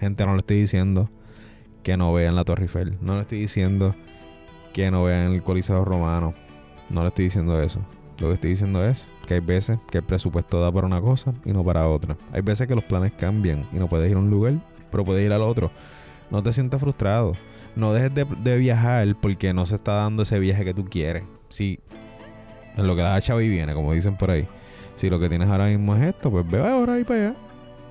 Gente, 0.00 0.26
no 0.26 0.32
le 0.32 0.38
estoy 0.38 0.60
diciendo 0.60 1.08
que 1.82 1.96
no 1.96 2.12
vean 2.12 2.34
la 2.34 2.44
Torre 2.44 2.64
Eiffel. 2.64 2.98
No 3.00 3.14
le 3.14 3.22
estoy 3.22 3.40
diciendo 3.40 3.94
que 4.72 4.90
no 4.90 5.04
vean 5.04 5.32
el 5.32 5.42
Coliseo 5.42 5.84
Romano. 5.84 6.34
No 6.90 7.02
le 7.02 7.08
estoy 7.08 7.26
diciendo 7.26 7.62
eso. 7.62 7.80
Lo 8.18 8.28
que 8.28 8.34
estoy 8.34 8.50
diciendo 8.50 8.84
es 8.84 9.10
que 9.26 9.34
hay 9.34 9.40
veces 9.40 9.78
que 9.90 9.98
el 9.98 10.04
presupuesto 10.04 10.60
da 10.60 10.72
para 10.72 10.86
una 10.86 11.00
cosa 11.00 11.32
y 11.44 11.52
no 11.52 11.64
para 11.64 11.88
otra. 11.88 12.16
Hay 12.32 12.42
veces 12.42 12.66
que 12.66 12.74
los 12.74 12.84
planes 12.84 13.12
cambian 13.12 13.66
y 13.72 13.76
no 13.76 13.88
puedes 13.88 14.10
ir 14.10 14.16
a 14.16 14.20
un 14.20 14.30
lugar, 14.30 14.54
pero 14.90 15.04
puedes 15.04 15.24
ir 15.24 15.32
al 15.32 15.42
otro. 15.42 15.70
No 16.30 16.42
te 16.42 16.52
sientas 16.52 16.80
frustrado 16.80 17.34
no 17.76 17.92
dejes 17.92 18.12
de, 18.14 18.56
viajar 18.56 19.14
porque 19.20 19.52
no 19.52 19.66
se 19.66 19.76
está 19.76 19.92
dando 19.92 20.22
ese 20.22 20.38
viaje 20.38 20.64
que 20.64 20.74
tú 20.74 20.86
quieres. 20.86 21.24
Si 21.50 21.78
en 22.76 22.86
lo 22.86 22.96
que 22.96 23.02
da 23.02 23.20
chava 23.20 23.42
y 23.42 23.48
viene, 23.48 23.74
como 23.74 23.92
dicen 23.92 24.16
por 24.16 24.30
ahí. 24.30 24.46
Si 24.96 25.10
lo 25.10 25.18
que 25.18 25.28
tienes 25.28 25.48
ahora 25.48 25.66
mismo 25.66 25.94
es 25.96 26.02
esto, 26.02 26.30
pues 26.30 26.48
ve 26.48 26.66
ahora 26.66 26.98
y 26.98 27.04
para 27.04 27.20
allá. 27.20 27.36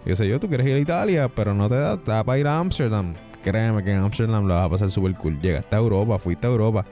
Yo 0.06 0.16
sé 0.16 0.28
yo, 0.28 0.40
tú 0.40 0.48
quieres 0.48 0.68
ir 0.68 0.76
a 0.76 0.80
Italia, 0.80 1.30
pero 1.30 1.54
no 1.54 1.68
te 1.68 1.76
da, 1.76 2.24
para 2.24 2.40
ir 2.40 2.48
a 2.48 2.60
Amsterdam. 2.60 3.16
Créeme 3.44 3.84
que 3.84 3.92
en 3.92 4.00
Amsterdam 4.00 4.48
lo 4.48 4.56
vas 4.56 4.66
a 4.66 4.70
pasar 4.70 4.92
súper 4.92 5.16
cool. 5.16 5.40
Llegaste 5.40 5.76
a 5.76 5.80
Europa, 5.80 6.18
fuiste 6.20 6.48
a 6.48 6.50
Europa. 6.50 6.86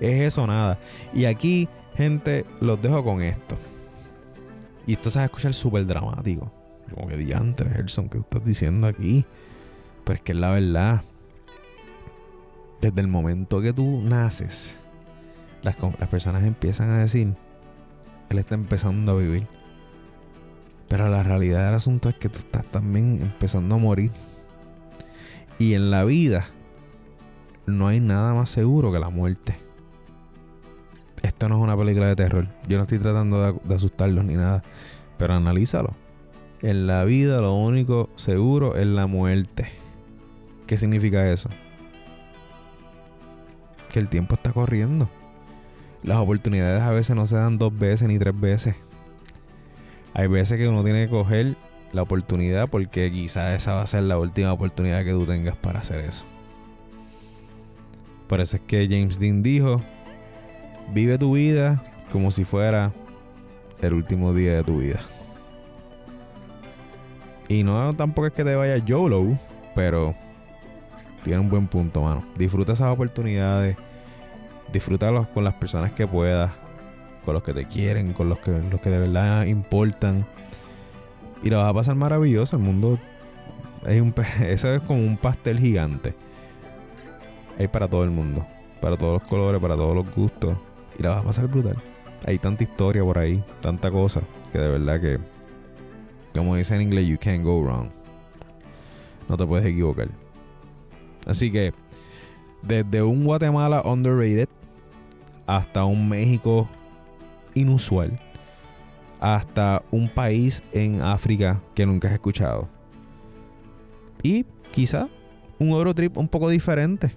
Es 0.00 0.20
eso 0.20 0.46
nada. 0.46 0.78
Y 1.12 1.24
aquí, 1.24 1.68
gente, 1.96 2.44
los 2.60 2.80
dejo 2.80 3.04
con 3.04 3.22
esto. 3.22 3.56
Y 4.86 4.94
esto 4.94 5.10
se 5.10 5.18
va 5.18 5.24
a 5.24 5.26
escuchar 5.26 5.52
súper 5.52 5.86
dramático. 5.86 6.50
Como 6.94 7.08
que 7.08 7.16
diantre, 7.16 7.68
Gerson, 7.70 8.08
tú 8.08 8.20
estás 8.20 8.44
diciendo 8.44 8.86
aquí. 8.86 9.26
Pero 10.04 10.16
es 10.16 10.22
que 10.22 10.32
es 10.32 10.38
la 10.38 10.50
verdad 10.50 11.02
desde 12.80 13.00
el 13.00 13.08
momento 13.08 13.60
que 13.60 13.72
tú 13.72 14.00
naces, 14.02 14.80
las, 15.62 15.76
personas 16.08 16.44
empiezan 16.44 16.90
a 16.90 16.98
decir, 16.98 17.34
él 18.30 18.38
está 18.38 18.54
empezando 18.54 19.12
a 19.12 19.16
vivir. 19.16 19.46
Pero 20.88 21.08
la 21.08 21.22
realidad 21.22 21.66
del 21.66 21.74
asunto 21.74 22.08
es 22.08 22.14
que 22.14 22.28
tú 22.28 22.38
estás 22.38 22.66
también 22.66 23.20
empezando 23.20 23.74
a 23.74 23.78
morir. 23.78 24.10
Y 25.58 25.74
en 25.74 25.90
la 25.90 26.04
vida 26.04 26.46
no 27.66 27.88
hay 27.88 28.00
nada 28.00 28.32
más 28.32 28.48
seguro 28.48 28.90
que 28.92 28.98
la 28.98 29.10
muerte. 29.10 29.58
Esto 31.22 31.48
no 31.48 31.56
es 31.56 31.62
una 31.62 31.76
película 31.76 32.06
de 32.06 32.16
terror. 32.16 32.48
Yo 32.66 32.78
no 32.78 32.84
estoy 32.84 32.98
tratando 32.98 33.42
de, 33.42 33.60
de 33.62 33.74
asustarlos 33.74 34.24
ni 34.24 34.34
nada. 34.34 34.62
Pero 35.18 35.34
analízalo. 35.34 35.94
En 36.62 36.86
la 36.86 37.04
vida 37.04 37.40
lo 37.40 37.54
único 37.54 38.08
seguro 38.16 38.76
es 38.76 38.86
la 38.86 39.06
muerte. 39.06 39.68
¿Qué 40.66 40.78
significa 40.78 41.30
eso? 41.30 41.50
que 43.88 43.98
el 43.98 44.08
tiempo 44.08 44.34
está 44.34 44.52
corriendo. 44.52 45.08
Las 46.02 46.18
oportunidades 46.18 46.82
a 46.82 46.90
veces 46.90 47.16
no 47.16 47.26
se 47.26 47.36
dan 47.36 47.58
dos 47.58 47.76
veces 47.76 48.08
ni 48.08 48.18
tres 48.18 48.38
veces. 48.38 48.74
Hay 50.14 50.26
veces 50.26 50.58
que 50.58 50.68
uno 50.68 50.84
tiene 50.84 51.04
que 51.04 51.10
coger 51.10 51.56
la 51.92 52.02
oportunidad 52.02 52.68
porque 52.68 53.10
quizás 53.10 53.56
esa 53.56 53.74
va 53.74 53.82
a 53.82 53.86
ser 53.86 54.04
la 54.04 54.18
última 54.18 54.52
oportunidad 54.52 55.04
que 55.04 55.12
tú 55.12 55.26
tengas 55.26 55.56
para 55.56 55.80
hacer 55.80 56.00
eso. 56.00 56.24
Por 58.26 58.40
eso 58.40 58.56
es 58.56 58.62
que 58.62 58.86
James 58.88 59.18
Dean 59.18 59.42
dijo, 59.42 59.82
vive 60.92 61.18
tu 61.18 61.34
vida 61.34 61.82
como 62.12 62.30
si 62.30 62.44
fuera 62.44 62.92
el 63.80 63.94
último 63.94 64.34
día 64.34 64.54
de 64.54 64.64
tu 64.64 64.78
vida. 64.78 65.00
Y 67.48 67.64
no 67.64 67.94
tampoco 67.94 68.26
es 68.26 68.32
que 68.34 68.44
te 68.44 68.54
vaya 68.54 68.76
YOLO, 68.76 69.38
pero 69.74 70.14
tiene 71.24 71.40
un 71.40 71.48
buen 71.48 71.66
punto, 71.66 72.02
mano. 72.02 72.24
Disfruta 72.36 72.74
esas 72.74 72.88
oportunidades. 72.88 73.76
Disfrútalos 74.72 75.28
con 75.28 75.44
las 75.44 75.54
personas 75.54 75.92
que 75.92 76.06
puedas. 76.06 76.50
Con 77.24 77.34
los 77.34 77.42
que 77.42 77.54
te 77.54 77.66
quieren. 77.66 78.12
Con 78.12 78.28
los 78.28 78.38
que, 78.38 78.50
los 78.50 78.80
que 78.80 78.90
de 78.90 78.98
verdad 78.98 79.44
importan. 79.44 80.26
Y 81.42 81.50
lo 81.50 81.58
vas 81.58 81.70
a 81.70 81.74
pasar 81.74 81.94
maravilloso. 81.94 82.56
El 82.56 82.62
mundo 82.62 82.98
es 83.86 84.00
un, 84.00 84.14
es 84.42 84.64
como 84.86 85.00
un 85.00 85.16
pastel 85.16 85.58
gigante. 85.58 86.14
Hay 87.58 87.68
para 87.68 87.88
todo 87.88 88.04
el 88.04 88.10
mundo. 88.10 88.46
Para 88.80 88.96
todos 88.96 89.20
los 89.20 89.28
colores, 89.28 89.60
para 89.60 89.76
todos 89.76 89.94
los 89.94 90.14
gustos. 90.14 90.56
Y 90.98 91.02
la 91.02 91.10
vas 91.10 91.20
a 91.20 91.24
pasar 91.24 91.46
brutal. 91.48 91.76
Hay 92.26 92.38
tanta 92.38 92.64
historia 92.64 93.02
por 93.02 93.18
ahí. 93.18 93.42
Tanta 93.60 93.90
cosa. 93.90 94.22
Que 94.52 94.58
de 94.58 94.68
verdad 94.68 95.00
que... 95.00 95.18
Como 96.34 96.56
dice 96.56 96.74
en 96.74 96.82
inglés, 96.82 97.06
you 97.06 97.16
can't 97.18 97.42
go 97.42 97.62
wrong. 97.62 97.88
No 99.28 99.36
te 99.36 99.46
puedes 99.46 99.66
equivocar. 99.66 100.08
Así 101.26 101.50
que 101.50 101.72
desde 102.62 103.02
un 103.02 103.24
Guatemala 103.24 103.82
underrated 103.84 104.48
hasta 105.48 105.86
un 105.86 106.06
México 106.06 106.68
inusual, 107.54 108.20
hasta 109.18 109.82
un 109.90 110.08
país 110.10 110.62
en 110.72 111.00
África 111.00 111.60
que 111.74 111.86
nunca 111.86 112.08
has 112.08 112.14
escuchado. 112.14 112.68
Y 114.22 114.44
quizá 114.72 115.08
un 115.58 115.70
Eurotrip 115.70 116.18
un 116.18 116.28
poco 116.28 116.50
diferente. 116.50 117.12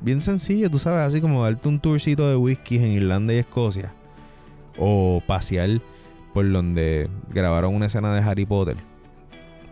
Bien 0.00 0.20
sencillo, 0.20 0.68
tú 0.68 0.78
sabes, 0.78 1.06
así 1.06 1.20
como 1.20 1.44
darte 1.44 1.68
un 1.68 1.78
tourcito 1.78 2.28
de 2.28 2.34
whisky 2.34 2.76
en 2.76 2.88
Irlanda 2.88 3.32
y 3.32 3.38
Escocia. 3.38 3.94
O 4.76 5.22
pasear 5.24 5.80
por 6.34 6.50
donde 6.50 7.08
grabaron 7.30 7.76
una 7.76 7.86
escena 7.86 8.12
de 8.12 8.20
Harry 8.20 8.44
Potter. 8.44 8.76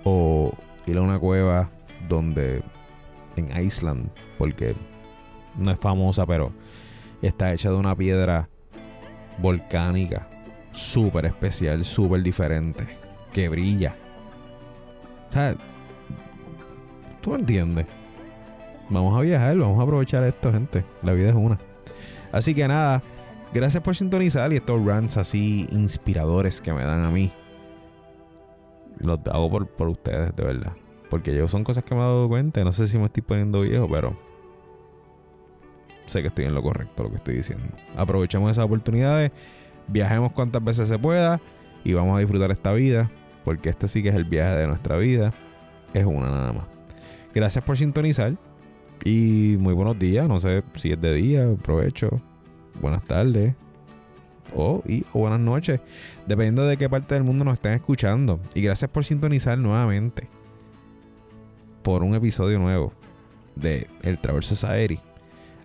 O 0.04 0.52
ir 0.86 0.96
a 0.96 1.02
una 1.02 1.18
cueva 1.18 1.70
donde 2.08 2.62
en 3.34 3.64
Iceland, 3.64 4.10
porque 4.38 4.76
no 5.56 5.72
es 5.72 5.78
famosa, 5.78 6.24
pero 6.24 6.52
está 7.22 7.52
hecha 7.52 7.70
de 7.70 7.76
una 7.76 7.96
piedra 7.96 8.48
volcánica, 9.38 10.28
súper 10.72 11.26
especial, 11.26 11.84
súper 11.84 12.22
diferente, 12.22 12.86
que 13.32 13.48
brilla. 13.48 13.96
O 15.28 15.32
sea, 15.32 15.56
tú 17.20 17.34
entiendes. 17.34 17.86
Vamos 18.88 19.16
a 19.16 19.20
viajar, 19.20 19.56
vamos 19.56 19.78
a 19.80 19.82
aprovechar 19.82 20.22
esto, 20.22 20.52
gente. 20.52 20.84
La 21.02 21.12
vida 21.12 21.30
es 21.30 21.34
una. 21.34 21.58
Así 22.30 22.54
que 22.54 22.68
nada, 22.68 23.02
gracias 23.52 23.82
por 23.82 23.96
sintonizar 23.96 24.52
y 24.52 24.56
estos 24.56 24.84
rants 24.84 25.16
así 25.16 25.66
inspiradores 25.72 26.60
que 26.60 26.72
me 26.72 26.84
dan 26.84 27.04
a 27.04 27.10
mí. 27.10 27.32
Los 29.00 29.18
hago 29.26 29.50
por, 29.50 29.66
por 29.66 29.88
ustedes, 29.88 30.34
de 30.36 30.44
verdad. 30.44 30.72
Porque 31.10 31.34
yo 31.34 31.48
son 31.48 31.64
cosas 31.64 31.84
que 31.84 31.94
me 31.94 32.00
he 32.00 32.04
dado 32.04 32.28
cuenta. 32.28 32.62
No 32.64 32.72
sé 32.72 32.86
si 32.86 32.98
me 32.98 33.06
estoy 33.06 33.22
poniendo 33.22 33.60
viejo, 33.60 33.88
pero 33.90 34.16
sé 36.06 36.22
que 36.22 36.28
estoy 36.28 36.44
en 36.46 36.54
lo 36.54 36.62
correcto 36.62 37.02
lo 37.02 37.10
que 37.10 37.16
estoy 37.16 37.36
diciendo. 37.36 37.66
Aprovechemos 37.96 38.50
esas 38.50 38.64
oportunidades, 38.64 39.32
viajemos 39.88 40.32
cuantas 40.32 40.62
veces 40.62 40.88
se 40.88 40.98
pueda 40.98 41.40
y 41.84 41.92
vamos 41.92 42.16
a 42.16 42.20
disfrutar 42.20 42.50
esta 42.50 42.72
vida, 42.72 43.10
porque 43.44 43.68
este 43.68 43.88
sí 43.88 44.02
que 44.02 44.08
es 44.08 44.14
el 44.14 44.24
viaje 44.24 44.56
de 44.56 44.66
nuestra 44.66 44.96
vida. 44.96 45.32
Es 45.94 46.04
una 46.04 46.30
nada 46.30 46.52
más. 46.52 46.64
Gracias 47.34 47.64
por 47.64 47.76
sintonizar 47.76 48.34
y 49.04 49.56
muy 49.58 49.74
buenos 49.74 49.98
días. 49.98 50.28
No 50.28 50.40
sé 50.40 50.62
si 50.74 50.92
es 50.92 51.00
de 51.00 51.14
día, 51.14 51.46
provecho. 51.62 52.20
Buenas 52.80 53.04
tardes. 53.04 53.54
O, 54.54 54.82
y, 54.86 55.04
buenas 55.12 55.40
noches, 55.40 55.80
dependiendo 56.26 56.64
de 56.64 56.76
qué 56.76 56.88
parte 56.88 57.14
del 57.14 57.24
mundo 57.24 57.44
nos 57.44 57.54
estén 57.54 57.72
escuchando. 57.72 58.40
Y 58.54 58.62
gracias 58.62 58.90
por 58.90 59.04
sintonizar 59.04 59.58
nuevamente 59.58 60.28
por 61.82 62.02
un 62.02 62.14
episodio 62.14 62.58
nuevo 62.58 62.92
de 63.54 63.88
El 64.02 64.18
Traverso 64.18 64.54
Saeri. 64.56 65.00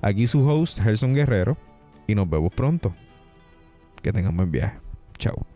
Aquí 0.02 0.28
su 0.28 0.48
host, 0.48 0.82
Gerson 0.82 1.14
Guerrero, 1.14 1.58
y 2.08 2.16
nos 2.16 2.30
vemos 2.30 2.52
pronto. 2.54 2.94
Que 4.02 4.12
tengan 4.12 4.36
buen 4.36 4.52
viaje. 4.52 4.80
Chao. 5.18 5.51